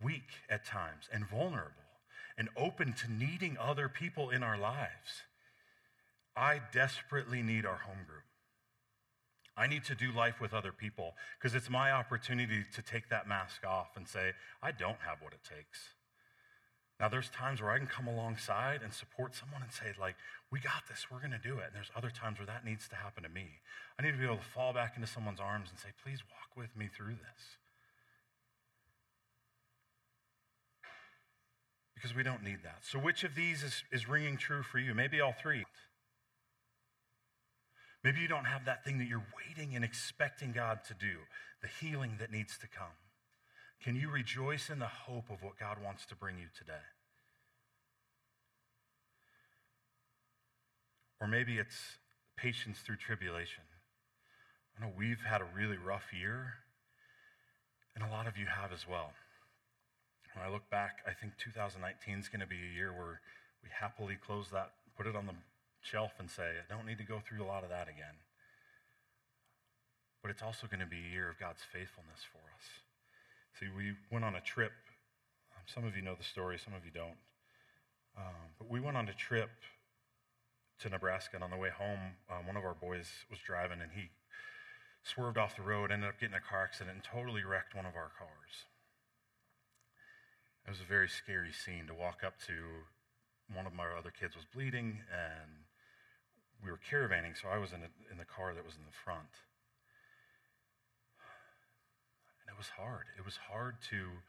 weak 0.01 0.41
at 0.49 0.65
times, 0.65 1.07
and 1.11 1.27
vulnerable, 1.27 1.71
and 2.37 2.49
open 2.57 2.93
to 2.93 3.11
needing 3.11 3.57
other 3.57 3.87
people 3.87 4.29
in 4.29 4.43
our 4.43 4.57
lives? 4.57 5.23
I 6.35 6.61
desperately 6.73 7.41
need 7.41 7.65
our 7.65 7.77
home 7.77 8.05
group. 8.07 8.23
I 9.55 9.67
need 9.67 9.83
to 9.85 9.95
do 9.95 10.11
life 10.11 10.41
with 10.41 10.53
other 10.53 10.71
people 10.71 11.13
because 11.37 11.55
it's 11.55 11.69
my 11.69 11.91
opportunity 11.91 12.63
to 12.73 12.81
take 12.81 13.09
that 13.09 13.27
mask 13.27 13.65
off 13.65 13.89
and 13.95 14.07
say, 14.07 14.31
I 14.61 14.71
don't 14.71 14.97
have 15.05 15.21
what 15.21 15.33
it 15.33 15.43
takes. 15.43 15.93
Now, 16.99 17.09
there's 17.09 17.29
times 17.29 17.61
where 17.61 17.71
I 17.71 17.77
can 17.79 17.87
come 17.87 18.07
alongside 18.07 18.81
and 18.83 18.93
support 18.93 19.35
someone 19.35 19.61
and 19.61 19.71
say, 19.71 19.93
like, 19.99 20.15
we 20.51 20.59
got 20.59 20.87
this, 20.87 21.07
we're 21.11 21.19
going 21.19 21.31
to 21.31 21.37
do 21.37 21.57
it. 21.57 21.65
And 21.67 21.75
there's 21.75 21.91
other 21.95 22.11
times 22.11 22.37
where 22.37 22.45
that 22.45 22.63
needs 22.63 22.87
to 22.89 22.95
happen 22.95 23.23
to 23.23 23.29
me. 23.29 23.59
I 23.99 24.03
need 24.03 24.11
to 24.11 24.17
be 24.17 24.25
able 24.25 24.37
to 24.37 24.51
fall 24.53 24.73
back 24.73 24.93
into 24.95 25.07
someone's 25.07 25.39
arms 25.39 25.69
and 25.69 25.79
say, 25.79 25.89
please 26.03 26.19
walk 26.29 26.55
with 26.55 26.77
me 26.77 26.87
through 26.95 27.15
this. 27.15 27.57
Because 31.95 32.15
we 32.15 32.23
don't 32.23 32.43
need 32.43 32.59
that. 32.63 32.79
So, 32.81 32.99
which 32.99 33.23
of 33.23 33.33
these 33.33 33.63
is, 33.63 33.83
is 33.91 34.07
ringing 34.07 34.37
true 34.37 34.61
for 34.61 34.77
you? 34.77 34.93
Maybe 34.93 35.19
all 35.19 35.33
three. 35.41 35.65
Maybe 38.03 38.19
you 38.19 38.27
don't 38.27 38.45
have 38.45 38.65
that 38.65 38.83
thing 38.83 38.97
that 38.99 39.07
you're 39.07 39.25
waiting 39.47 39.75
and 39.75 39.85
expecting 39.85 40.51
God 40.51 40.79
to 40.87 40.93
do, 40.93 41.19
the 41.61 41.69
healing 41.79 42.17
that 42.19 42.31
needs 42.31 42.57
to 42.57 42.67
come. 42.67 42.91
Can 43.83 43.97
you 43.97 44.09
rejoice 44.09 44.69
in 44.69 44.79
the 44.79 44.87
hope 44.87 45.29
of 45.29 45.43
what 45.43 45.59
God 45.59 45.77
wants 45.83 46.05
to 46.05 46.15
bring 46.15 46.37
you 46.37 46.47
today? 46.57 46.87
Or 51.19 51.27
maybe 51.27 51.57
it's 51.57 51.99
patience 52.37 52.79
through 52.79 52.95
tribulation. 52.95 53.63
I 54.77 54.85
know 54.85 54.91
we've 54.97 55.19
had 55.27 55.41
a 55.41 55.47
really 55.53 55.75
rough 55.75 56.13
year, 56.17 56.63
and 57.93 58.05
a 58.05 58.09
lot 58.09 58.25
of 58.25 58.37
you 58.37 58.45
have 58.45 58.71
as 58.71 58.87
well. 58.87 59.11
When 60.33 60.45
I 60.45 60.49
look 60.49 60.69
back, 60.69 61.03
I 61.05 61.11
think 61.11 61.33
2019 61.37 62.19
is 62.19 62.29
going 62.29 62.39
to 62.39 62.47
be 62.47 62.63
a 62.63 62.75
year 62.75 62.93
where 62.93 63.19
we 63.61 63.69
happily 63.69 64.15
close 64.15 64.47
that, 64.51 64.71
put 64.95 65.07
it 65.07 65.15
on 65.15 65.27
the 65.27 65.35
shelf, 65.81 66.13
and 66.19 66.31
say, 66.31 66.55
I 66.63 66.73
don't 66.73 66.87
need 66.87 66.99
to 66.99 67.03
go 67.03 67.19
through 67.19 67.43
a 67.43 67.51
lot 67.51 67.63
of 67.63 67.69
that 67.69 67.89
again. 67.89 68.23
But 70.21 70.31
it's 70.31 70.41
also 70.41 70.67
going 70.67 70.79
to 70.79 70.87
be 70.87 71.03
a 71.03 71.11
year 71.11 71.29
of 71.29 71.37
God's 71.37 71.61
faithfulness 71.67 72.23
for 72.31 72.39
us. 72.55 72.82
See, 73.59 73.67
we 73.75 73.93
went 74.11 74.25
on 74.25 74.35
a 74.35 74.41
trip. 74.41 74.71
Um, 75.55 75.63
some 75.65 75.85
of 75.85 75.95
you 75.95 76.01
know 76.01 76.15
the 76.15 76.23
story, 76.23 76.57
some 76.57 76.73
of 76.73 76.85
you 76.85 76.91
don't. 76.91 77.19
Um, 78.17 78.57
but 78.57 78.69
we 78.69 78.79
went 78.79 78.97
on 78.97 79.07
a 79.09 79.13
trip 79.13 79.49
to 80.79 80.89
Nebraska, 80.89 81.35
and 81.35 81.43
on 81.43 81.51
the 81.51 81.57
way 81.57 81.69
home, 81.69 82.17
um, 82.29 82.47
one 82.47 82.57
of 82.57 82.65
our 82.65 82.73
boys 82.73 83.07
was 83.29 83.39
driving, 83.39 83.81
and 83.81 83.91
he 83.93 84.09
swerved 85.03 85.37
off 85.37 85.55
the 85.55 85.61
road, 85.61 85.91
ended 85.91 86.09
up 86.09 86.19
getting 86.19 86.35
a 86.35 86.41
car 86.41 86.63
accident, 86.63 86.95
and 86.95 87.03
totally 87.03 87.43
wrecked 87.43 87.75
one 87.75 87.85
of 87.85 87.95
our 87.95 88.11
cars. 88.17 88.65
It 90.65 90.71
was 90.71 90.79
a 90.79 90.87
very 90.87 91.09
scary 91.09 91.51
scene 91.51 91.87
to 91.87 91.93
walk 91.93 92.23
up 92.25 92.39
to. 92.47 92.87
One 93.53 93.67
of 93.67 93.73
my 93.73 93.85
other 93.97 94.11
kids 94.11 94.35
was 94.35 94.45
bleeding, 94.45 95.03
and 95.11 95.67
we 96.63 96.71
were 96.71 96.79
caravanning, 96.79 97.39
so 97.39 97.49
I 97.49 97.57
was 97.57 97.73
in, 97.73 97.81
a, 97.83 97.91
in 98.09 98.17
the 98.17 98.25
car 98.25 98.53
that 98.55 98.65
was 98.65 98.75
in 98.75 98.85
the 98.85 98.97
front. 99.03 99.29
It 102.53 102.57
was 102.57 102.69
hard. 102.77 103.09
It 103.17 103.25
was 103.25 103.41
hard 103.49 103.81
to 103.89 104.21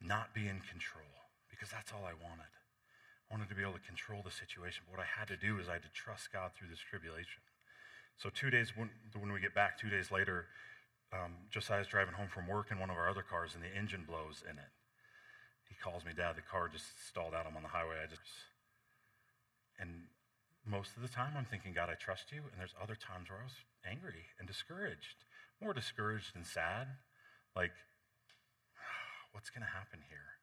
not 0.00 0.32
be 0.32 0.48
in 0.48 0.64
control 0.64 1.28
because 1.52 1.68
that's 1.68 1.92
all 1.92 2.08
I 2.08 2.16
wanted. 2.16 2.48
I 3.28 3.36
wanted 3.36 3.52
to 3.52 3.54
be 3.54 3.60
able 3.60 3.76
to 3.76 3.84
control 3.84 4.24
the 4.24 4.32
situation. 4.32 4.88
But 4.88 4.96
what 4.96 5.04
I 5.04 5.10
had 5.20 5.28
to 5.28 5.36
do 5.36 5.60
is 5.60 5.68
I 5.68 5.76
had 5.76 5.84
to 5.84 5.92
trust 5.92 6.32
God 6.32 6.56
through 6.56 6.72
this 6.72 6.80
tribulation. 6.80 7.44
So, 8.16 8.32
two 8.32 8.48
days 8.48 8.72
when, 8.74 8.88
when 9.12 9.30
we 9.30 9.38
get 9.38 9.54
back, 9.54 9.76
two 9.76 9.92
days 9.92 10.10
later, 10.10 10.48
um, 11.12 11.44
Josiah's 11.52 11.86
driving 11.86 12.14
home 12.14 12.32
from 12.32 12.48
work 12.48 12.72
in 12.72 12.80
one 12.80 12.90
of 12.90 12.96
our 12.96 13.08
other 13.08 13.22
cars, 13.22 13.54
and 13.54 13.62
the 13.62 13.70
engine 13.70 14.04
blows 14.08 14.42
in 14.42 14.56
it. 14.56 14.72
He 15.68 15.76
calls 15.76 16.04
me, 16.04 16.12
Dad, 16.16 16.36
the 16.36 16.42
car 16.42 16.68
just 16.68 16.96
stalled 17.06 17.36
out. 17.36 17.46
I'm 17.46 17.56
on 17.56 17.62
the 17.62 17.76
highway. 17.76 18.00
I 18.02 18.08
just. 18.08 18.24
And 19.78 20.08
most 20.66 20.96
of 20.96 21.02
the 21.02 21.08
time, 21.08 21.36
I'm 21.36 21.44
thinking, 21.44 21.72
God, 21.72 21.88
I 21.92 21.94
trust 21.94 22.32
you. 22.32 22.42
And 22.50 22.58
there's 22.58 22.74
other 22.80 22.96
times 22.96 23.28
where 23.28 23.38
I 23.40 23.44
was 23.44 23.60
angry 23.84 24.32
and 24.38 24.48
discouraged, 24.48 25.28
more 25.62 25.72
discouraged 25.72 26.34
than 26.34 26.44
sad. 26.44 26.88
Like, 27.58 27.74
what's 29.34 29.50
going 29.50 29.66
to 29.66 29.74
happen 29.74 29.98
here? 30.06 30.38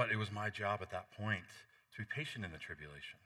But 0.00 0.08
it 0.08 0.16
was 0.16 0.32
my 0.32 0.48
job 0.48 0.80
at 0.80 0.90
that 0.96 1.12
point 1.12 1.44
to 1.92 2.00
be 2.00 2.08
patient 2.08 2.48
in 2.48 2.50
the 2.50 2.58
tribulation 2.58 3.20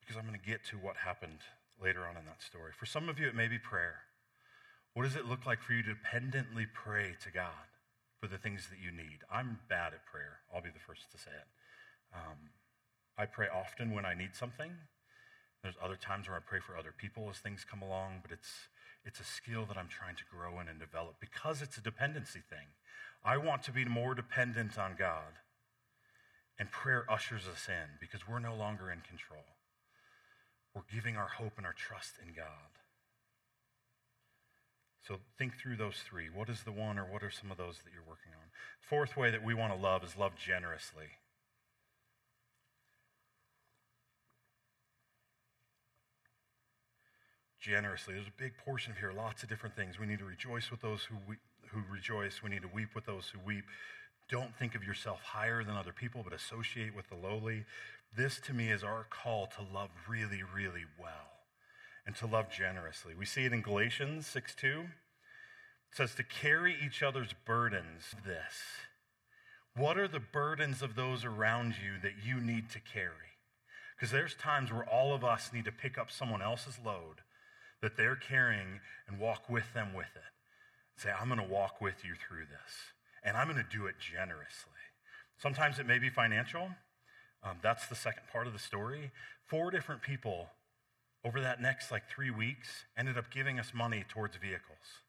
because 0.00 0.16
I'm 0.16 0.26
going 0.26 0.40
to 0.40 0.50
get 0.50 0.64
to 0.72 0.80
what 0.80 0.96
happened 0.96 1.44
later 1.76 2.08
on 2.08 2.16
in 2.16 2.24
that 2.24 2.40
story. 2.40 2.72
For 2.72 2.86
some 2.86 3.10
of 3.10 3.20
you, 3.20 3.28
it 3.28 3.36
may 3.36 3.46
be 3.46 3.58
prayer. 3.58 4.08
What 4.94 5.04
does 5.04 5.16
it 5.16 5.28
look 5.28 5.44
like 5.44 5.60
for 5.60 5.74
you 5.74 5.82
to 5.82 5.92
dependently 5.92 6.64
pray 6.64 7.12
to 7.22 7.30
God 7.30 7.68
for 8.18 8.28
the 8.28 8.38
things 8.38 8.68
that 8.72 8.80
you 8.80 8.90
need? 8.90 9.20
I'm 9.30 9.58
bad 9.68 9.92
at 9.92 10.06
prayer. 10.06 10.40
I'll 10.48 10.62
be 10.62 10.72
the 10.72 10.80
first 10.80 11.12
to 11.12 11.18
say 11.18 11.36
it. 11.36 11.48
Um, 12.16 12.56
I 13.18 13.26
pray 13.26 13.48
often 13.52 13.92
when 13.92 14.06
I 14.06 14.14
need 14.14 14.34
something. 14.34 14.72
There's 15.62 15.76
other 15.84 15.96
times 15.96 16.28
where 16.28 16.38
I 16.38 16.40
pray 16.40 16.60
for 16.64 16.78
other 16.78 16.94
people 16.96 17.28
as 17.28 17.36
things 17.36 17.66
come 17.68 17.82
along, 17.82 18.20
but 18.22 18.32
it's, 18.32 18.72
it's 19.06 19.20
a 19.20 19.24
skill 19.24 19.64
that 19.66 19.78
I'm 19.78 19.88
trying 19.88 20.16
to 20.16 20.24
grow 20.28 20.60
in 20.60 20.68
and 20.68 20.80
develop 20.80 21.16
because 21.20 21.62
it's 21.62 21.78
a 21.78 21.80
dependency 21.80 22.40
thing. 22.50 22.74
I 23.24 23.36
want 23.38 23.62
to 23.64 23.72
be 23.72 23.84
more 23.84 24.14
dependent 24.14 24.76
on 24.78 24.96
God. 24.98 25.38
And 26.58 26.70
prayer 26.70 27.04
ushers 27.08 27.46
us 27.46 27.68
in 27.68 27.98
because 28.00 28.26
we're 28.26 28.40
no 28.40 28.56
longer 28.56 28.90
in 28.90 29.00
control. 29.00 29.44
We're 30.74 30.90
giving 30.92 31.16
our 31.16 31.28
hope 31.28 31.52
and 31.56 31.64
our 31.64 31.72
trust 31.72 32.14
in 32.20 32.34
God. 32.34 32.76
So 35.06 35.18
think 35.38 35.56
through 35.56 35.76
those 35.76 36.02
three. 36.04 36.26
What 36.28 36.48
is 36.48 36.64
the 36.64 36.72
one, 36.72 36.98
or 36.98 37.04
what 37.04 37.22
are 37.22 37.30
some 37.30 37.52
of 37.52 37.58
those 37.58 37.78
that 37.84 37.92
you're 37.92 38.02
working 38.02 38.32
on? 38.32 38.48
Fourth 38.80 39.16
way 39.16 39.30
that 39.30 39.44
we 39.44 39.54
want 39.54 39.72
to 39.72 39.78
love 39.78 40.02
is 40.02 40.16
love 40.16 40.32
generously. 40.36 41.20
Generously. 47.66 48.14
There's 48.14 48.28
a 48.28 48.40
big 48.42 48.56
portion 48.64 48.94
here, 49.00 49.12
lots 49.12 49.42
of 49.42 49.48
different 49.48 49.74
things. 49.74 49.98
We 49.98 50.06
need 50.06 50.20
to 50.20 50.24
rejoice 50.24 50.70
with 50.70 50.80
those 50.82 51.02
who, 51.02 51.16
we, 51.28 51.34
who 51.70 51.82
rejoice. 51.92 52.40
We 52.40 52.48
need 52.48 52.62
to 52.62 52.68
weep 52.72 52.90
with 52.94 53.06
those 53.06 53.26
who 53.26 53.40
weep. 53.44 53.64
Don't 54.30 54.54
think 54.54 54.76
of 54.76 54.84
yourself 54.84 55.20
higher 55.20 55.64
than 55.64 55.76
other 55.76 55.92
people, 55.92 56.22
but 56.22 56.32
associate 56.32 56.94
with 56.94 57.08
the 57.08 57.16
lowly. 57.16 57.64
This 58.16 58.38
to 58.46 58.54
me 58.54 58.70
is 58.70 58.84
our 58.84 59.04
call 59.10 59.48
to 59.48 59.62
love 59.74 59.90
really, 60.08 60.42
really 60.44 60.84
well 60.96 61.40
and 62.06 62.14
to 62.16 62.26
love 62.26 62.52
generously. 62.52 63.14
We 63.18 63.26
see 63.26 63.46
it 63.46 63.52
in 63.52 63.62
Galatians 63.62 64.28
6 64.28 64.54
2. 64.54 64.68
It 64.68 64.86
says 65.96 66.14
to 66.14 66.22
carry 66.22 66.76
each 66.80 67.02
other's 67.02 67.34
burdens. 67.44 68.14
This. 68.24 68.62
What 69.74 69.98
are 69.98 70.08
the 70.08 70.20
burdens 70.20 70.82
of 70.82 70.94
those 70.94 71.24
around 71.24 71.74
you 71.82 71.98
that 72.00 72.24
you 72.24 72.40
need 72.40 72.70
to 72.70 72.78
carry? 72.78 73.34
Because 73.96 74.12
there's 74.12 74.34
times 74.34 74.72
where 74.72 74.88
all 74.88 75.12
of 75.12 75.24
us 75.24 75.50
need 75.52 75.64
to 75.64 75.72
pick 75.72 75.98
up 75.98 76.12
someone 76.12 76.42
else's 76.42 76.78
load 76.84 77.22
that 77.82 77.96
they're 77.96 78.16
carrying 78.16 78.80
and 79.08 79.18
walk 79.18 79.48
with 79.48 79.72
them 79.74 79.94
with 79.94 80.14
it. 80.14 81.00
Say, 81.00 81.10
I'm 81.10 81.28
going 81.28 81.40
to 81.40 81.46
walk 81.46 81.80
with 81.80 82.04
you 82.04 82.14
through 82.14 82.46
this, 82.46 82.72
and 83.22 83.36
I'm 83.36 83.48
going 83.48 83.62
to 83.62 83.76
do 83.76 83.86
it 83.86 83.96
generously. 83.98 84.72
Sometimes 85.38 85.78
it 85.78 85.86
may 85.86 85.98
be 85.98 86.08
financial. 86.08 86.70
Um, 87.42 87.58
that's 87.62 87.86
the 87.86 87.94
second 87.94 88.24
part 88.32 88.46
of 88.46 88.52
the 88.52 88.58
story. 88.58 89.10
Four 89.46 89.70
different 89.70 90.02
people 90.02 90.48
over 91.24 91.40
that 91.40 91.60
next 91.60 91.90
like 91.90 92.08
three 92.08 92.30
weeks 92.30 92.84
ended 92.96 93.18
up 93.18 93.30
giving 93.30 93.58
us 93.58 93.72
money 93.74 94.04
towards 94.08 94.36
vehicles. 94.36 95.02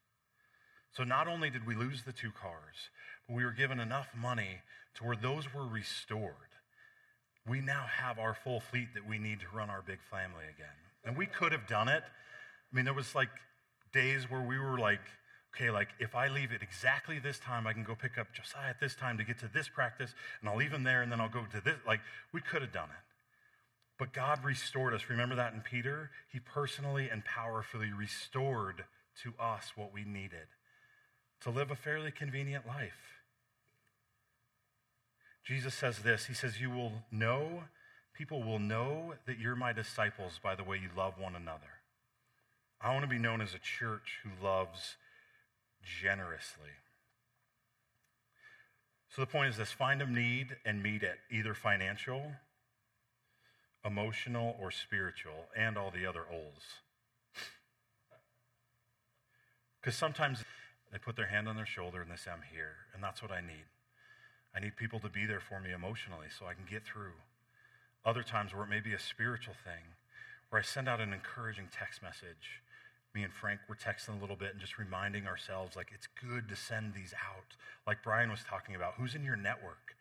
So 0.92 1.04
not 1.04 1.28
only 1.28 1.50
did 1.50 1.66
we 1.66 1.74
lose 1.74 2.02
the 2.02 2.12
two 2.12 2.32
cars, 2.32 2.90
but 3.26 3.36
we 3.36 3.44
were 3.44 3.52
given 3.52 3.78
enough 3.78 4.08
money 4.16 4.62
to 4.96 5.04
where 5.04 5.16
those 5.16 5.54
were 5.54 5.66
restored. 5.66 6.32
We 7.46 7.60
now 7.60 7.86
have 8.00 8.18
our 8.18 8.34
full 8.34 8.60
fleet 8.60 8.88
that 8.94 9.08
we 9.08 9.18
need 9.18 9.40
to 9.40 9.56
run 9.56 9.70
our 9.70 9.82
big 9.82 10.00
family 10.10 10.44
again. 10.44 10.66
And 11.04 11.16
we 11.16 11.26
could 11.26 11.52
have 11.52 11.66
done 11.66 11.88
it. 11.88 12.02
I 12.70 12.76
mean, 12.76 12.84
there 12.84 12.94
was 12.94 13.14
like 13.14 13.30
days 13.92 14.30
where 14.30 14.42
we 14.42 14.58
were 14.58 14.78
like, 14.78 15.00
okay, 15.54 15.70
like 15.70 15.88
if 15.98 16.14
I 16.14 16.28
leave 16.28 16.52
at 16.52 16.62
exactly 16.62 17.18
this 17.18 17.38
time, 17.38 17.66
I 17.66 17.72
can 17.72 17.84
go 17.84 17.94
pick 17.94 18.18
up 18.18 18.28
Josiah 18.32 18.70
at 18.70 18.80
this 18.80 18.94
time 18.94 19.18
to 19.18 19.24
get 19.24 19.38
to 19.40 19.48
this 19.52 19.68
practice, 19.68 20.14
and 20.40 20.48
I'll 20.48 20.56
leave 20.56 20.72
him 20.72 20.84
there, 20.84 21.02
and 21.02 21.10
then 21.10 21.20
I'll 21.20 21.28
go 21.28 21.44
to 21.52 21.60
this. 21.60 21.76
Like, 21.86 22.00
we 22.32 22.40
could 22.40 22.62
have 22.62 22.72
done 22.72 22.90
it. 22.90 23.04
But 23.98 24.12
God 24.12 24.44
restored 24.44 24.94
us. 24.94 25.10
Remember 25.10 25.34
that 25.34 25.54
in 25.54 25.60
Peter? 25.60 26.10
He 26.32 26.38
personally 26.38 27.08
and 27.10 27.24
powerfully 27.24 27.92
restored 27.92 28.84
to 29.22 29.34
us 29.40 29.72
what 29.74 29.92
we 29.92 30.04
needed 30.04 30.46
to 31.40 31.50
live 31.50 31.70
a 31.70 31.76
fairly 31.76 32.10
convenient 32.10 32.66
life. 32.66 33.18
Jesus 35.44 35.74
says 35.74 36.00
this 36.00 36.26
He 36.26 36.34
says, 36.34 36.60
You 36.60 36.70
will 36.70 36.92
know, 37.10 37.64
people 38.14 38.42
will 38.42 38.58
know 38.58 39.14
that 39.26 39.38
you're 39.38 39.56
my 39.56 39.72
disciples 39.72 40.38
by 40.42 40.54
the 40.54 40.64
way 40.64 40.76
you 40.76 40.90
love 40.96 41.14
one 41.18 41.34
another. 41.34 41.80
I 42.80 42.92
want 42.92 43.02
to 43.02 43.08
be 43.08 43.18
known 43.18 43.40
as 43.40 43.54
a 43.54 43.58
church 43.58 44.20
who 44.22 44.44
loves 44.44 44.96
generously. 45.82 46.70
So 49.08 49.22
the 49.22 49.26
point 49.26 49.48
is 49.48 49.56
this 49.56 49.72
find 49.72 50.00
a 50.00 50.06
need 50.06 50.56
and 50.64 50.82
meet 50.82 51.02
it, 51.02 51.18
either 51.30 51.54
financial, 51.54 52.32
emotional, 53.84 54.56
or 54.60 54.70
spiritual, 54.70 55.46
and 55.56 55.76
all 55.76 55.90
the 55.90 56.06
other 56.06 56.24
O's. 56.32 56.82
Because 59.80 59.96
sometimes 59.96 60.44
they 60.92 60.98
put 60.98 61.16
their 61.16 61.28
hand 61.28 61.48
on 61.48 61.56
their 61.56 61.66
shoulder 61.66 62.00
and 62.00 62.10
they 62.10 62.16
say, 62.16 62.30
I'm 62.30 62.44
here, 62.52 62.76
and 62.94 63.02
that's 63.02 63.22
what 63.22 63.32
I 63.32 63.40
need. 63.40 63.66
I 64.54 64.60
need 64.60 64.76
people 64.76 65.00
to 65.00 65.08
be 65.08 65.26
there 65.26 65.40
for 65.40 65.60
me 65.60 65.72
emotionally 65.72 66.28
so 66.36 66.46
I 66.46 66.54
can 66.54 66.64
get 66.68 66.84
through. 66.84 67.18
Other 68.04 68.22
times 68.22 68.54
where 68.54 68.64
it 68.64 68.70
may 68.70 68.80
be 68.80 68.92
a 68.92 68.98
spiritual 68.98 69.54
thing, 69.64 69.96
where 70.50 70.60
I 70.60 70.64
send 70.64 70.88
out 70.88 71.00
an 71.00 71.12
encouraging 71.12 71.68
text 71.72 72.02
message 72.02 72.62
me 73.18 73.24
and 73.24 73.32
Frank 73.32 73.58
were 73.68 73.74
texting 73.74 74.16
a 74.16 74.20
little 74.20 74.36
bit 74.36 74.52
and 74.52 74.60
just 74.60 74.78
reminding 74.78 75.26
ourselves 75.26 75.74
like 75.74 75.90
it's 75.92 76.06
good 76.22 76.48
to 76.48 76.54
send 76.54 76.94
these 76.94 77.12
out. 77.14 77.56
Like 77.84 77.98
Brian 78.04 78.30
was 78.30 78.44
talking 78.48 78.76
about, 78.76 78.94
who's 78.96 79.16
in 79.16 79.24
your 79.24 79.34
network? 79.34 79.96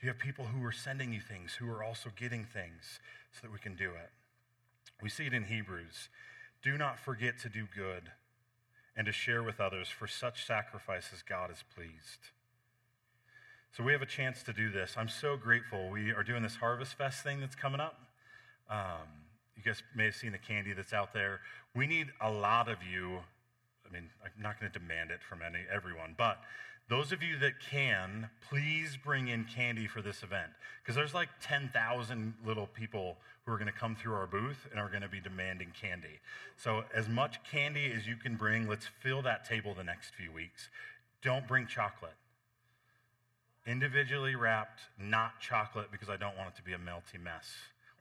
Do 0.00 0.06
you 0.06 0.08
have 0.12 0.18
people 0.18 0.46
who 0.46 0.64
are 0.64 0.72
sending 0.72 1.12
you 1.12 1.20
things, 1.20 1.54
who 1.54 1.68
are 1.70 1.84
also 1.84 2.10
getting 2.16 2.44
things 2.44 3.00
so 3.32 3.40
that 3.42 3.52
we 3.52 3.58
can 3.58 3.76
do 3.76 3.90
it? 3.90 4.10
We 5.02 5.10
see 5.10 5.26
it 5.26 5.34
in 5.34 5.44
Hebrews. 5.44 6.08
Do 6.62 6.78
not 6.78 6.98
forget 6.98 7.38
to 7.40 7.50
do 7.50 7.66
good 7.74 8.12
and 8.96 9.04
to 9.04 9.12
share 9.12 9.42
with 9.42 9.60
others, 9.60 9.88
for 9.88 10.06
such 10.06 10.46
sacrifices 10.46 11.22
God 11.22 11.50
is 11.50 11.64
pleased. 11.74 12.30
So 13.76 13.82
we 13.82 13.92
have 13.92 14.02
a 14.02 14.06
chance 14.06 14.42
to 14.44 14.54
do 14.54 14.70
this. 14.70 14.94
I'm 14.96 15.08
so 15.08 15.36
grateful. 15.36 15.90
We 15.90 16.12
are 16.12 16.22
doing 16.22 16.42
this 16.42 16.56
Harvest 16.56 16.94
Fest 16.94 17.22
thing 17.22 17.40
that's 17.40 17.56
coming 17.56 17.80
up. 17.80 17.98
Um, 18.70 19.23
you 19.56 19.62
guys 19.62 19.82
may 19.94 20.06
have 20.06 20.16
seen 20.16 20.32
the 20.32 20.38
candy 20.38 20.72
that's 20.72 20.92
out 20.92 21.12
there. 21.12 21.40
We 21.74 21.86
need 21.86 22.08
a 22.20 22.30
lot 22.30 22.68
of 22.68 22.78
you. 22.82 23.18
I 23.88 23.92
mean, 23.92 24.10
I'm 24.24 24.42
not 24.42 24.58
going 24.58 24.70
to 24.70 24.78
demand 24.78 25.10
it 25.10 25.20
from 25.28 25.40
any 25.42 25.60
everyone, 25.72 26.14
but 26.16 26.38
those 26.88 27.12
of 27.12 27.22
you 27.22 27.38
that 27.38 27.60
can, 27.60 28.28
please 28.48 28.98
bring 29.02 29.28
in 29.28 29.44
candy 29.44 29.86
for 29.86 30.02
this 30.02 30.22
event 30.22 30.50
because 30.82 30.94
there's 30.94 31.14
like 31.14 31.28
10,000 31.40 32.34
little 32.44 32.66
people 32.66 33.16
who 33.44 33.52
are 33.52 33.56
going 33.56 33.70
to 33.70 33.78
come 33.78 33.96
through 33.96 34.14
our 34.14 34.26
booth 34.26 34.66
and 34.70 34.78
are 34.78 34.88
going 34.88 35.02
to 35.02 35.08
be 35.08 35.20
demanding 35.20 35.72
candy. 35.78 36.20
So, 36.56 36.84
as 36.94 37.08
much 37.08 37.42
candy 37.50 37.92
as 37.94 38.06
you 38.06 38.16
can 38.16 38.36
bring, 38.36 38.68
let's 38.68 38.86
fill 39.00 39.22
that 39.22 39.46
table 39.46 39.74
the 39.74 39.84
next 39.84 40.14
few 40.14 40.30
weeks. 40.30 40.68
Don't 41.22 41.48
bring 41.48 41.66
chocolate. 41.66 42.16
Individually 43.66 44.34
wrapped, 44.34 44.80
not 45.00 45.40
chocolate, 45.40 45.88
because 45.90 46.10
I 46.10 46.16
don't 46.16 46.36
want 46.36 46.50
it 46.50 46.56
to 46.56 46.62
be 46.62 46.74
a 46.74 46.78
melty 46.78 47.22
mess 47.22 47.46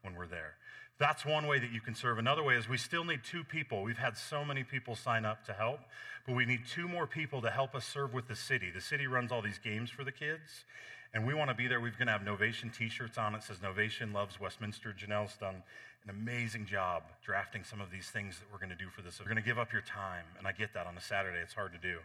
when 0.01 0.15
we're 0.15 0.27
there. 0.27 0.55
That's 0.99 1.25
one 1.25 1.47
way 1.47 1.60
that 1.60 1.71
you 1.71 1.82
can 1.82 1.95
serve. 1.95 2.19
Another 2.19 2.43
way 2.43 2.56
is 2.56 2.69
we 2.69 2.77
still 2.77 3.03
need 3.03 3.21
two 3.23 3.43
people. 3.43 3.84
We've 3.84 3.97
had 3.97 4.15
so 4.15 4.45
many 4.45 4.63
people 4.63 4.95
sign 4.95 5.25
up 5.25 5.43
to 5.45 5.53
help, 5.53 5.79
but 6.27 6.36
we 6.36 6.45
need 6.45 6.62
two 6.71 6.88
more 6.88 7.08
people 7.08 7.41
to 7.41 7.49
help 7.49 7.73
us 7.73 7.86
serve 7.86 8.13
with 8.13 8.27
the 8.27 8.36
city. 8.36 8.69
The 8.73 8.82
city 8.82 9.08
runs 9.08 9.32
all 9.32 9.41
these 9.41 9.58
games 9.58 9.89
for 9.89 10.03
the 10.03 10.12
kids, 10.12 10.65
and 11.13 11.25
we 11.25 11.34
want 11.34 11.49
to 11.49 11.56
be 11.56 11.67
there. 11.67 11.82
We're 11.82 11.91
going 11.91 12.08
to 12.08 12.13
have 12.13 12.21
Novation 12.21 12.75
t 12.75 12.89
shirts 12.89 13.17
on. 13.17 13.34
It 13.34 13.41
says 13.43 13.58
Novation 13.58 14.13
loves 14.13 14.39
Westminster. 14.39 14.93
Janelle's 14.93 15.36
done 15.36 15.63
an 16.03 16.10
amazing 16.12 16.67
job 16.67 17.03
drafting 17.25 17.63
some 17.63 17.82
of 17.82 17.89
these 17.89 18.08
things 18.10 18.38
that 18.39 18.45
we're 18.51 18.60
going 18.60 18.69
to 18.69 18.75
do 18.75 18.89
for 18.95 19.01
this. 19.01 19.17
You're 19.17 19.27
going 19.27 19.41
to 19.41 19.47
give 19.47 19.58
up 19.58 19.73
your 19.73 19.82
time, 19.82 20.25
and 20.38 20.47
I 20.47 20.51
get 20.51 20.75
that 20.75 20.86
on 20.86 20.95
a 20.95 21.01
Saturday. 21.01 21.39
It's 21.41 21.53
hard 21.53 21.73
to 21.73 21.79
do. 21.79 21.97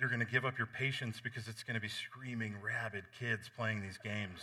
You're 0.00 0.08
going 0.08 0.20
to 0.20 0.30
give 0.30 0.44
up 0.44 0.58
your 0.58 0.66
patience 0.66 1.20
because 1.22 1.46
it's 1.46 1.62
going 1.62 1.76
to 1.76 1.80
be 1.80 1.88
screaming, 1.88 2.56
rabid 2.60 3.04
kids 3.16 3.48
playing 3.56 3.82
these 3.82 3.98
games. 4.02 4.40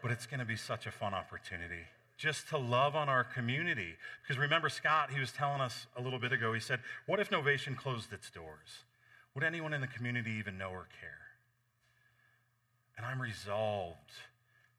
But 0.00 0.10
it's 0.10 0.26
going 0.26 0.40
to 0.40 0.46
be 0.46 0.56
such 0.56 0.86
a 0.86 0.90
fun 0.90 1.12
opportunity 1.12 1.84
just 2.18 2.48
to 2.48 2.58
love 2.58 2.96
on 2.96 3.08
our 3.08 3.24
community. 3.24 3.94
Because 4.22 4.36
remember, 4.38 4.68
Scott, 4.68 5.10
he 5.12 5.20
was 5.20 5.32
telling 5.32 5.60
us 5.60 5.86
a 5.96 6.02
little 6.02 6.18
bit 6.18 6.32
ago, 6.32 6.52
he 6.52 6.60
said, 6.60 6.80
What 7.06 7.20
if 7.20 7.30
Novation 7.30 7.76
closed 7.76 8.12
its 8.12 8.28
doors? 8.30 8.84
Would 9.34 9.44
anyone 9.44 9.72
in 9.72 9.80
the 9.80 9.86
community 9.86 10.32
even 10.32 10.58
know 10.58 10.70
or 10.70 10.88
care? 11.00 11.28
And 12.96 13.06
I'm 13.06 13.22
resolved 13.22 14.10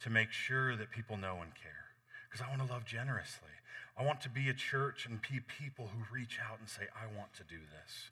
to 0.04 0.10
make 0.10 0.32
sure 0.32 0.76
that 0.76 0.92
people 0.92 1.16
know 1.16 1.40
and 1.42 1.56
care. 1.56 1.96
because 2.30 2.46
I 2.46 2.50
want 2.50 2.68
to 2.68 2.72
love 2.72 2.86
generously. 2.86 3.50
I 3.98 4.04
want 4.04 4.22
to 4.22 4.30
be 4.30 4.50
a 4.50 4.54
church 4.54 5.06
and 5.06 5.22
be 5.22 5.40
people 5.40 5.90
who 5.94 6.14
reach 6.14 6.40
out 6.40 6.60
and 6.60 6.70
say, 6.70 6.84
I 6.94 7.06
want 7.18 7.34
to 7.36 7.44
do 7.44 7.58
this. 7.58 8.12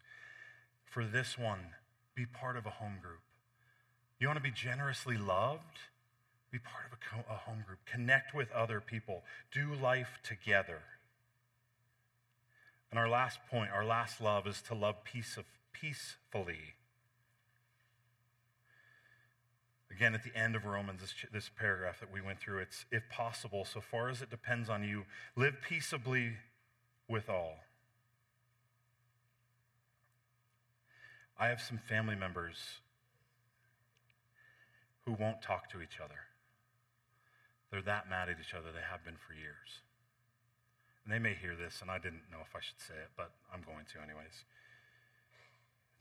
For 0.85 1.05
this 1.05 1.37
one, 1.37 1.75
be 2.15 2.25
part 2.25 2.57
of 2.57 2.65
a 2.65 2.71
home 2.71 2.97
group. 3.01 3.21
You 4.19 4.27
want 4.27 4.37
to 4.37 4.43
be 4.43 4.51
generously 4.51 5.17
loved? 5.17 5.79
Be 6.51 6.59
part 6.59 6.85
of 6.85 6.93
a, 6.93 6.97
co- 6.97 7.33
a 7.33 7.37
home 7.37 7.63
group. 7.65 7.79
Connect 7.85 8.33
with 8.33 8.51
other 8.51 8.81
people. 8.81 9.23
Do 9.51 9.73
life 9.73 10.19
together. 10.23 10.81
And 12.89 12.99
our 12.99 13.09
last 13.09 13.39
point, 13.49 13.71
our 13.71 13.85
last 13.85 14.21
love 14.21 14.47
is 14.47 14.61
to 14.63 14.73
love 14.75 15.03
peace 15.03 15.35
of, 15.37 15.45
peacefully. 15.73 16.75
Again, 19.91 20.13
at 20.13 20.23
the 20.23 20.35
end 20.35 20.55
of 20.55 20.65
Romans, 20.65 21.01
this, 21.01 21.13
this 21.33 21.49
paragraph 21.49 21.99
that 21.99 22.11
we 22.11 22.21
went 22.21 22.39
through, 22.39 22.59
it's 22.59 22.85
if 22.91 23.09
possible, 23.09 23.65
so 23.65 23.81
far 23.81 24.09
as 24.09 24.21
it 24.21 24.29
depends 24.29 24.69
on 24.69 24.83
you, 24.83 25.05
live 25.35 25.55
peaceably 25.67 26.33
with 27.09 27.29
all. 27.29 27.55
I 31.39 31.47
have 31.47 31.61
some 31.61 31.77
family 31.77 32.15
members 32.15 32.57
who 35.05 35.13
won't 35.13 35.41
talk 35.41 35.69
to 35.71 35.81
each 35.81 35.99
other. 36.03 36.26
They're 37.71 37.81
that 37.83 38.09
mad 38.09 38.29
at 38.29 38.37
each 38.39 38.53
other, 38.53 38.71
they 38.71 38.85
have 38.89 39.03
been 39.03 39.17
for 39.17 39.33
years. 39.33 39.83
And 41.03 41.13
they 41.13 41.19
may 41.19 41.35
hear 41.35 41.55
this, 41.55 41.81
and 41.81 41.91
I 41.91 41.97
didn't 41.97 42.27
know 42.31 42.39
if 42.43 42.55
I 42.55 42.59
should 42.59 42.79
say 42.79 42.95
it, 42.95 43.11
but 43.15 43.31
I'm 43.53 43.61
going 43.61 43.85
to 43.95 44.03
anyways. 44.03 44.43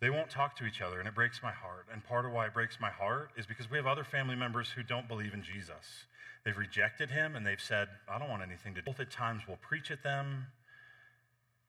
They 0.01 0.11
won't 0.11 0.31
talk 0.31 0.57
to 0.57 0.67
each 0.67 0.83
other, 0.83 0.99
and 0.99 1.09
it 1.09 1.15
breaks 1.15 1.43
my 1.43 1.53
heart. 1.53 1.87
And 1.93 2.05
part 2.05 2.27
of 2.27 2.33
why 2.33 2.47
it 2.47 2.55
breaks 2.55 2.79
my 2.81 2.91
heart 2.91 3.31
is 3.37 3.47
because 3.47 3.71
we 3.71 3.79
have 3.79 3.87
other 3.87 4.05
family 4.05 4.37
members 4.37 4.71
who 4.71 4.83
don't 4.83 5.09
believe 5.09 5.33
in 5.33 5.43
Jesus. 5.43 6.07
They've 6.45 6.57
rejected 6.57 7.11
him, 7.11 7.35
and 7.35 7.47
they've 7.47 7.61
said, 7.61 7.89
I 8.09 8.19
don't 8.19 8.29
want 8.29 8.43
anything 8.43 8.75
to 8.75 8.83
do. 8.83 8.87
Both 8.87 9.01
at 9.01 9.11
times 9.11 9.43
we'll 9.49 9.57
preach 9.57 9.91
at 9.91 10.03
them, 10.03 10.47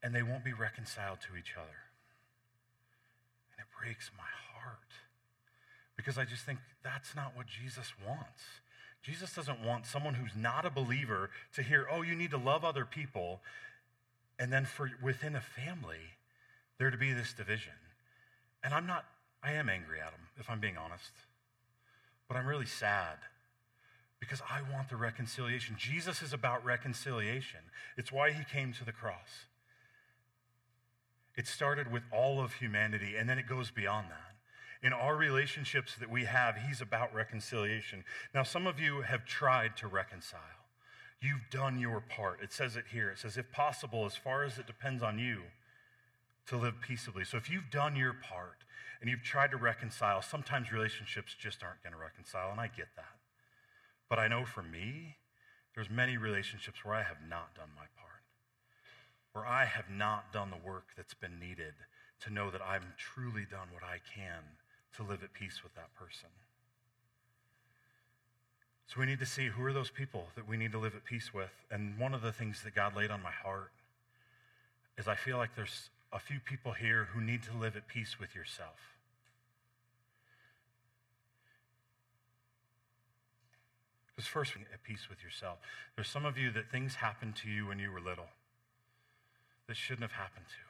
and 0.03 0.13
they 0.13 0.23
won't 0.23 0.43
be 0.43 0.53
reconciled 0.53 1.19
to 1.21 1.38
each 1.38 1.53
other. 1.55 1.89
And 3.53 3.65
it 3.65 3.69
breaks 3.81 4.12
my 4.17 4.29
heart 4.53 4.91
because 5.95 6.17
I 6.17 6.25
just 6.25 6.43
think 6.43 6.60
that's 6.83 7.15
not 7.15 7.36
what 7.36 7.47
Jesus 7.47 7.93
wants. 8.05 8.41
Jesus 9.03 9.33
doesn't 9.33 9.63
want 9.63 9.86
someone 9.86 10.15
who's 10.15 10.36
not 10.36 10.65
a 10.65 10.69
believer 10.69 11.29
to 11.53 11.63
hear, 11.63 11.88
oh, 11.91 12.01
you 12.01 12.15
need 12.15 12.31
to 12.31 12.38
love 12.38 12.65
other 12.65 12.86
people, 12.86 13.39
and 14.38 14.51
then 14.51 14.65
for 14.65 14.91
within 15.01 15.36
a 15.36 15.41
family, 15.41 16.17
there 16.77 16.91
to 16.91 16.97
be 16.97 17.13
this 17.13 17.33
division. 17.33 17.73
And 18.63 18.73
I'm 18.73 18.86
not, 18.86 19.05
I 19.41 19.53
am 19.53 19.69
angry 19.69 19.99
at 19.99 20.12
him, 20.12 20.27
if 20.39 20.49
I'm 20.49 20.60
being 20.60 20.77
honest. 20.77 21.12
But 22.27 22.38
I'm 22.38 22.45
really 22.45 22.65
sad 22.65 23.17
because 24.19 24.41
I 24.49 24.62
want 24.73 24.89
the 24.89 24.97
reconciliation. 24.97 25.75
Jesus 25.77 26.21
is 26.21 26.33
about 26.33 26.65
reconciliation, 26.65 27.62
it's 27.97 28.12
why 28.12 28.31
he 28.31 28.43
came 28.43 28.73
to 28.73 28.86
the 28.86 28.91
cross. 28.91 29.45
It 31.36 31.47
started 31.47 31.91
with 31.91 32.03
all 32.12 32.41
of 32.41 32.53
humanity, 32.53 33.15
and 33.15 33.29
then 33.29 33.38
it 33.38 33.47
goes 33.47 33.69
beyond 33.69 34.07
that. 34.10 34.26
In 34.83 34.93
our 34.93 35.15
relationships 35.15 35.95
that 35.99 36.09
we 36.09 36.25
have, 36.25 36.57
he's 36.57 36.81
about 36.81 37.13
reconciliation. 37.13 38.03
Now, 38.33 38.43
some 38.43 38.67
of 38.67 38.79
you 38.79 39.01
have 39.01 39.25
tried 39.25 39.75
to 39.77 39.87
reconcile. 39.87 40.39
You've 41.19 41.49
done 41.49 41.79
your 41.79 41.99
part. 41.99 42.39
It 42.43 42.53
says 42.53 42.75
it 42.75 42.85
here. 42.91 43.09
It 43.09 43.17
says, 43.19 43.37
if 43.37 43.51
possible, 43.51 44.05
as 44.05 44.15
far 44.15 44.43
as 44.43 44.59
it 44.59 44.67
depends 44.67 45.01
on 45.01 45.17
you, 45.17 45.41
to 46.47 46.57
live 46.57 46.75
peaceably. 46.79 47.25
So 47.25 47.37
if 47.37 47.49
you've 47.49 47.69
done 47.71 47.95
your 47.95 48.13
part 48.13 48.63
and 49.01 49.09
you've 49.09 49.23
tried 49.23 49.51
to 49.51 49.57
reconcile, 49.57 50.21
sometimes 50.21 50.71
relationships 50.71 51.35
just 51.37 51.63
aren't 51.63 51.83
going 51.83 51.93
to 51.93 51.99
reconcile, 51.99 52.51
and 52.51 52.59
I 52.59 52.67
get 52.67 52.87
that. 52.95 53.17
But 54.09 54.19
I 54.19 54.27
know 54.27 54.45
for 54.45 54.63
me, 54.63 55.17
there's 55.75 55.89
many 55.89 56.17
relationships 56.17 56.85
where 56.85 56.95
I 56.95 57.03
have 57.03 57.17
not 57.27 57.53
done 57.55 57.69
my 57.75 57.85
part, 57.99 58.23
where 59.33 59.45
I 59.45 59.65
have 59.65 59.89
not 59.89 60.31
done 60.31 60.49
the 60.49 60.67
work 60.67 60.89
that's 60.95 61.13
been 61.13 61.39
needed 61.39 61.73
to 62.21 62.33
know 62.33 62.49
that 62.49 62.61
I've 62.61 62.95
truly 62.97 63.45
done 63.49 63.67
what 63.71 63.83
I 63.83 63.99
can 64.15 64.43
to 64.95 65.04
live 65.04 65.23
at 65.23 65.34
peace 65.34 65.62
with 65.63 65.76
that 65.76 65.93
person. 65.95 66.30
So 68.88 69.02
we 69.02 69.06
need 69.06 69.19
to 69.19 69.26
see 69.26 69.47
who 69.47 69.63
are 69.65 69.73
those 69.73 69.89
people 69.89 70.28
that 70.36 70.47
we 70.47 70.56
need 70.56 70.71
to 70.71 70.80
live 70.80 70.95
at 70.95 71.04
peace 71.04 71.34
with. 71.34 71.52
And 71.69 72.00
one 72.00 72.13
of 72.13 72.21
the 72.21 72.32
things 72.32 72.63
that 72.63 72.73
God 72.73 72.95
laid 72.95 73.12
on 73.12 73.21
my 73.21 73.32
heart 73.32 73.71
is 74.97 75.08
I 75.08 75.15
feel 75.15 75.38
like 75.38 75.56
there's 75.56 75.89
a 76.13 76.19
few 76.19 76.39
people 76.39 76.71
here 76.71 77.10
who 77.13 77.21
need 77.21 77.43
to 77.43 77.58
live 77.58 77.76
at 77.76 77.88
peace 77.88 78.17
with 78.19 78.34
yourself. 78.34 78.95
Because 84.15 84.28
first, 84.28 84.54
at 84.73 84.84
peace 84.84 85.10
with 85.10 85.21
yourself. 85.21 85.58
There's 85.95 86.08
some 86.08 86.26
of 86.26 86.38
you 86.38 86.50
that 86.52 86.71
things 86.71 86.95
happened 86.95 87.36
to 87.43 87.50
you 87.50 87.67
when 87.67 87.78
you 87.78 87.91
were 87.91 88.00
little 88.00 88.30
that 89.67 89.76
shouldn't 89.76 90.02
have 90.02 90.13
happened 90.13 90.45
to. 90.47 90.63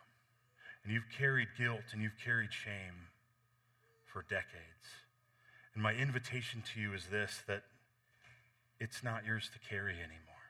And 0.84 0.94
you've 0.94 1.10
carried 1.16 1.50
guilt 1.58 1.94
and 1.94 2.02
you've 2.02 2.18
carried 2.24 2.52
shame 2.52 3.08
for 4.18 4.24
decades. 4.24 5.06
And 5.76 5.84
my 5.84 5.94
invitation 5.94 6.64
to 6.74 6.82
you 6.82 6.96
is 6.96 7.06
this 7.12 7.44
that 7.48 7.62
it's 8.80 9.04
not 9.04 9.24
yours 9.24 9.48
to 9.54 9.60
carry 9.60 9.94
anymore. 9.94 10.50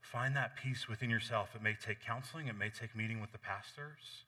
Find 0.00 0.36
that 0.36 0.54
peace 0.54 0.88
within 0.88 1.10
yourself. 1.10 1.56
It 1.56 1.62
may 1.62 1.74
take 1.74 2.00
counseling, 2.00 2.46
it 2.46 2.56
may 2.56 2.70
take 2.70 2.94
meeting 2.94 3.20
with 3.20 3.32
the 3.32 3.38
pastors. 3.38 4.26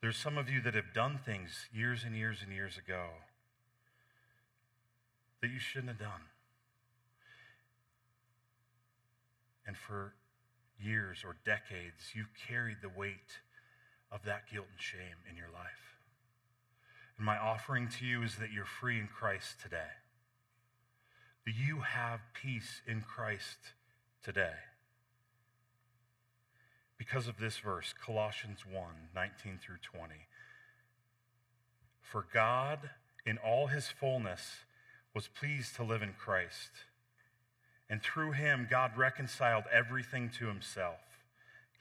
There's 0.00 0.16
some 0.16 0.38
of 0.38 0.48
you 0.48 0.62
that 0.62 0.74
have 0.74 0.94
done 0.94 1.18
things 1.22 1.68
years 1.70 2.02
and 2.02 2.16
years 2.16 2.38
and 2.42 2.50
years 2.50 2.78
ago 2.78 3.08
that 5.42 5.50
you 5.50 5.58
shouldn't 5.58 5.88
have 5.88 5.98
done. 5.98 6.32
And 9.66 9.76
for 9.76 10.14
years 10.82 11.24
or 11.26 11.36
decades, 11.44 12.14
you've 12.14 12.32
carried 12.48 12.78
the 12.80 12.88
weight 12.88 13.40
of 14.12 14.24
that 14.24 14.50
guilt 14.50 14.66
and 14.70 14.80
shame 14.80 15.22
in 15.28 15.36
your 15.36 15.50
life. 15.52 15.96
And 17.16 17.26
my 17.26 17.36
offering 17.36 17.88
to 17.98 18.06
you 18.06 18.22
is 18.22 18.36
that 18.36 18.52
you're 18.52 18.64
free 18.64 18.98
in 18.98 19.06
Christ 19.06 19.60
today. 19.62 19.92
That 21.46 21.54
you 21.54 21.80
have 21.80 22.20
peace 22.32 22.82
in 22.86 23.02
Christ 23.02 23.58
today. 24.22 24.54
Because 26.98 27.28
of 27.28 27.38
this 27.38 27.58
verse, 27.58 27.94
Colossians 28.04 28.60
1 28.70 28.84
19 29.14 29.58
through 29.64 29.76
20. 29.82 30.14
For 32.00 32.26
God, 32.32 32.90
in 33.24 33.38
all 33.38 33.68
his 33.68 33.88
fullness, 33.88 34.64
was 35.14 35.28
pleased 35.28 35.76
to 35.76 35.84
live 35.84 36.02
in 36.02 36.12
Christ. 36.12 36.70
And 37.88 38.02
through 38.02 38.32
him, 38.32 38.66
God 38.70 38.96
reconciled 38.96 39.64
everything 39.72 40.30
to 40.38 40.46
himself. 40.46 41.00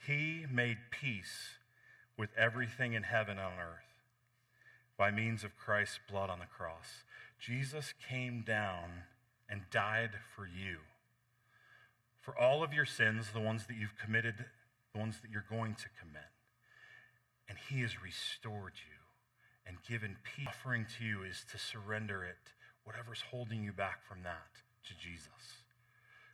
He 0.06 0.46
made 0.52 0.78
peace 0.92 1.59
with 2.20 2.30
everything 2.38 2.92
in 2.92 3.04
heaven 3.04 3.38
and 3.38 3.48
on 3.48 3.54
earth 3.54 4.04
by 4.98 5.10
means 5.10 5.46
of 5.46 5.56
Christ's 5.56 6.02
blood 6.12 6.30
on 6.30 6.40
the 6.40 6.46
cross. 6.46 7.06
Jesus 7.40 7.94
came 8.10 8.44
down 8.46 9.04
and 9.50 9.62
died 9.72 10.12
for 10.36 10.46
you. 10.46 10.80
For 12.20 12.38
all 12.38 12.62
of 12.62 12.74
your 12.74 12.86
sins, 12.86 13.28
the 13.34 13.40
ones 13.40 13.66
that 13.68 13.78
you've 13.78 13.96
committed, 13.98 14.36
the 14.94 15.00
ones 15.00 15.22
that 15.22 15.32
you're 15.32 15.46
going 15.50 15.76
to 15.76 15.86
commit. 15.98 16.28
And 17.48 17.58
he 17.70 17.80
has 17.82 18.04
restored 18.04 18.74
you 18.76 19.00
and 19.66 19.78
given 19.88 20.18
peace. 20.36 20.48
Offering 20.50 20.86
to 20.98 21.06
you 21.06 21.24
is 21.24 21.46
to 21.54 21.58
surrender 21.58 22.26
it 22.26 22.52
whatever's 22.84 23.24
holding 23.32 23.64
you 23.64 23.72
back 23.72 24.04
from 24.06 24.24
that 24.24 24.60
to 24.86 24.94
Jesus. 24.94 25.64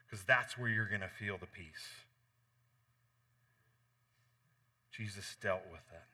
Because 0.05 0.25
that's 0.25 0.57
where 0.57 0.69
you're 0.69 0.89
going 0.89 1.01
to 1.01 1.07
feel 1.07 1.37
the 1.37 1.45
peace. 1.45 2.05
Jesus 4.97 5.35
dealt 5.41 5.63
with 5.71 5.81
it. 5.91 6.07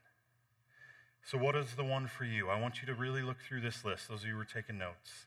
So, 1.24 1.38
what 1.38 1.54
is 1.54 1.74
the 1.76 1.84
one 1.84 2.06
for 2.06 2.24
you? 2.24 2.48
I 2.48 2.60
want 2.60 2.80
you 2.80 2.86
to 2.86 2.94
really 2.94 3.22
look 3.22 3.38
through 3.40 3.60
this 3.60 3.84
list, 3.84 4.08
those 4.08 4.22
of 4.22 4.28
you 4.28 4.34
who 4.34 4.40
are 4.40 4.44
taking 4.44 4.78
notes. 4.78 5.26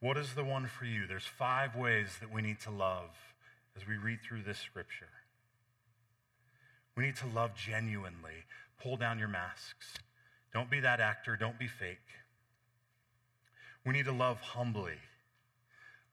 What 0.00 0.16
is 0.16 0.34
the 0.34 0.44
one 0.44 0.66
for 0.66 0.84
you? 0.84 1.06
There's 1.06 1.26
five 1.26 1.74
ways 1.74 2.18
that 2.20 2.32
we 2.32 2.42
need 2.42 2.60
to 2.60 2.70
love 2.70 3.10
as 3.76 3.86
we 3.88 3.96
read 3.96 4.20
through 4.22 4.42
this 4.42 4.58
scripture. 4.58 5.08
We 6.96 7.04
need 7.04 7.16
to 7.16 7.26
love 7.26 7.56
genuinely. 7.56 8.44
Pull 8.80 8.96
down 8.96 9.18
your 9.18 9.28
masks. 9.28 9.94
Don't 10.52 10.70
be 10.70 10.80
that 10.80 11.00
actor, 11.00 11.36
don't 11.36 11.58
be 11.58 11.66
fake. 11.66 11.98
We 13.84 13.92
need 13.92 14.04
to 14.04 14.12
love 14.12 14.40
humbly. 14.40 14.98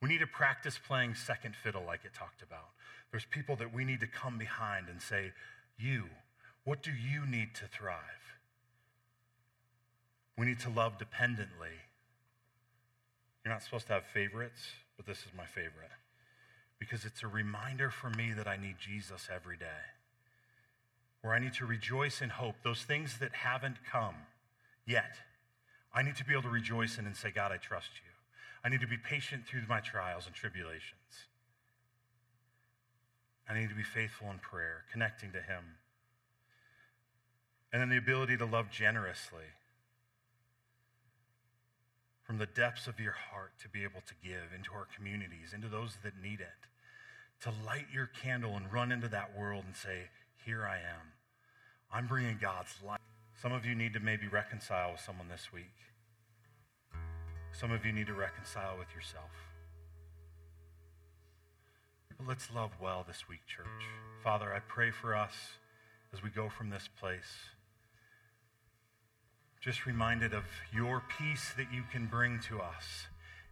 We 0.02 0.10
need 0.10 0.20
to 0.20 0.28
practice 0.28 0.80
playing 0.80 1.16
second 1.16 1.56
fiddle, 1.56 1.84
like 1.86 2.04
it 2.04 2.14
talked 2.14 2.42
about. 2.42 2.70
There's 3.12 3.26
people 3.26 3.56
that 3.58 3.74
we 3.74 3.86
need 3.86 4.00
to 4.00 4.08
come 4.08 4.38
behind 4.38 4.88
and 4.90 5.02
say, 5.02 5.32
You, 5.78 6.06
what 6.64 6.84
do 6.84 6.92
you 6.92 7.26
need 7.26 7.56
to 7.56 7.68
thrive? 7.68 7.98
We 10.38 10.46
need 10.46 10.60
to 10.62 10.70
love 10.70 10.98
dependently. 10.98 11.78
You're 13.44 13.54
not 13.54 13.64
supposed 13.64 13.88
to 13.88 13.94
have 13.94 14.06
favorites, 14.06 14.62
but 14.98 15.06
this 15.06 15.20
is 15.20 15.32
my 15.36 15.46
favorite 15.46 15.92
because 16.82 17.06
it's 17.06 17.22
a 17.22 17.28
reminder 17.28 17.92
for 17.92 18.10
me 18.10 18.34
that 18.36 18.48
I 18.48 18.58
need 18.58 18.76
Jesus 18.80 19.30
every 19.34 19.56
day. 19.56 19.86
Where 21.22 21.32
I 21.32 21.38
need 21.38 21.54
to 21.54 21.66
rejoice 21.68 22.24
in 22.24 22.30
hope, 22.30 22.56
those 22.64 22.82
things 22.82 23.20
that 23.20 23.36
haven't 23.36 23.78
come 23.90 24.16
yet. 24.88 25.18
I 25.94 26.02
need 26.02 26.16
to 26.16 26.26
be 26.26 26.34
able 26.34 26.42
to 26.44 26.50
rejoice 26.50 26.98
in 26.98 27.06
and 27.06 27.16
say, 27.16 27.30
God, 27.30 27.52
I 27.52 27.58
trust 27.58 27.92
you. 28.04 28.10
I 28.64 28.70
need 28.70 28.82
to 28.82 28.88
be 28.88 28.98
patient 28.98 29.46
through 29.46 29.62
my 29.70 29.80
trials 29.80 30.26
and 30.26 30.34
tribulations. 30.34 31.30
I 33.48 33.54
need 33.54 33.70
to 33.70 33.76
be 33.76 33.84
faithful 33.84 34.32
in 34.32 34.40
prayer, 34.40 34.86
connecting 34.92 35.32
to 35.34 35.42
Him. 35.42 35.78
And 37.72 37.82
then 37.82 37.90
the 37.90 37.98
ability 37.98 38.38
to 38.38 38.46
love 38.46 38.70
generously 38.70 39.46
from 42.24 42.38
the 42.38 42.46
depths 42.46 42.88
of 42.88 43.00
your 43.00 43.14
heart 43.14 43.52
to 43.62 43.70
be 43.70 43.84
able 43.84 44.02
to 44.08 44.14
give 44.24 44.54
into 44.56 44.72
our 44.74 44.88
communities, 44.96 45.54
into 45.54 45.68
those 45.68 45.98
that 46.04 46.14
need 46.22 46.40
it, 46.40 46.68
to 47.42 47.50
light 47.66 47.88
your 47.94 48.08
candle 48.08 48.56
and 48.56 48.72
run 48.72 48.92
into 48.92 49.08
that 49.08 49.38
world 49.38 49.64
and 49.66 49.76
say, 49.76 50.10
Here 50.46 50.66
I 50.66 50.76
am. 50.76 51.14
I'm 51.92 52.08
bringing 52.08 52.38
God's 52.42 52.76
light. 52.86 53.00
Some 53.42 53.52
of 53.52 53.66
you 53.66 53.76
need 53.76 53.94
to 53.94 54.00
maybe 54.00 54.28
reconcile 54.28 54.92
with 54.92 55.02
someone 55.02 55.28
this 55.28 55.52
week. 55.52 55.74
Some 57.52 57.72
of 57.72 57.86
you 57.86 57.92
need 57.92 58.08
to 58.08 58.14
reconcile 58.14 58.78
with 58.78 58.94
yourself. 58.96 59.32
But 62.18 62.28
let's 62.28 62.50
love 62.54 62.72
well 62.82 63.04
this 63.06 63.28
week, 63.28 63.42
church. 63.48 63.66
Father, 64.24 64.54
I 64.54 64.60
pray 64.60 64.92
for 64.92 65.16
us 65.16 65.34
as 66.14 66.22
we 66.22 66.30
go 66.30 66.50
from 66.50 66.70
this 66.70 66.88
place. 67.00 67.50
Just 69.62 69.86
reminded 69.86 70.34
of 70.34 70.44
your 70.74 71.04
peace 71.20 71.54
that 71.56 71.72
you 71.72 71.84
can 71.92 72.08
bring 72.08 72.40
to 72.50 72.60
us 72.60 73.06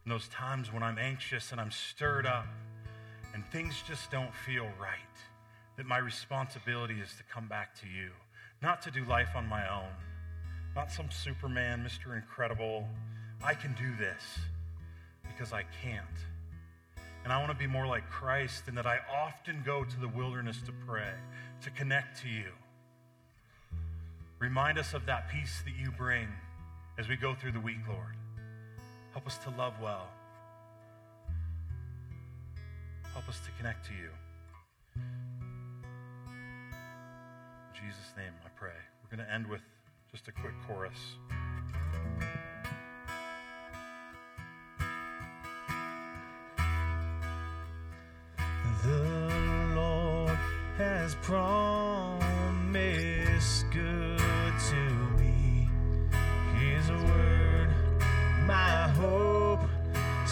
in 0.04 0.10
those 0.10 0.28
times 0.30 0.74
when 0.74 0.82
I'm 0.82 0.98
anxious 0.98 1.52
and 1.52 1.62
I'm 1.62 1.70
stirred 1.72 2.26
up 2.26 2.48
and 3.34 3.46
things 3.52 3.76
just 3.88 4.10
don't 4.10 4.34
feel 4.34 4.66
right. 4.82 4.98
That 5.78 5.86
my 5.86 6.00
responsibility 6.00 6.96
is 6.96 7.14
to 7.18 7.24
come 7.32 7.48
back 7.48 7.80
to 7.82 7.86
you, 7.88 8.10
not 8.62 8.82
to 8.82 8.92
do 8.92 9.06
life 9.06 9.30
on 9.36 9.48
my 9.48 9.70
own, 9.70 9.94
not 10.76 10.92
some 10.92 11.12
Superman, 11.12 11.88
Mr. 11.88 12.16
Incredible 12.16 12.88
I 13.44 13.54
can 13.54 13.74
do 13.74 13.96
this 13.98 14.40
because 15.24 15.54
I 15.54 15.64
can't. 15.82 16.06
And 17.24 17.32
I 17.32 17.38
want 17.38 17.52
to 17.52 17.58
be 17.58 17.68
more 17.68 17.88
like 17.88 18.10
Christ 18.10 18.68
in 18.68 18.76
that 18.76 18.86
I 18.86 19.00
often 19.14 19.62
go 19.66 19.84
to 19.84 20.00
the 20.00 20.08
wilderness 20.08 20.58
to 20.66 20.74
pray, 20.86 21.14
to 21.62 21.70
connect 21.72 22.22
to 22.24 22.30
you. 22.30 22.52
Remind 24.40 24.80
us 24.80 24.94
of 24.94 25.06
that 25.06 25.30
peace 25.30 25.62
that 25.66 25.74
you 25.78 25.92
bring 25.92 26.30
as 26.98 27.10
we 27.10 27.18
go 27.18 27.36
through 27.36 27.52
the 27.52 27.60
week, 27.60 27.86
Lord. 27.90 28.16
Help 29.12 29.28
us 29.28 29.38
to 29.40 29.50
love 29.58 29.74
well. 29.82 30.08
Help 33.12 33.28
us 33.28 33.40
to 33.42 33.52
connect 33.58 33.86
to 33.88 33.92
you. 33.92 34.10
In 34.96 35.04
Jesus' 37.74 38.14
name, 38.16 38.32
I 38.46 38.50
pray. 38.56 38.72
We're 39.04 39.18
going 39.18 39.28
to 39.28 39.34
end 39.34 39.46
with 39.46 39.62
just 40.10 40.30
a 40.30 40.32
quick 40.32 40.54
chorus. 40.66 40.98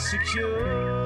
Secure. 0.10 0.97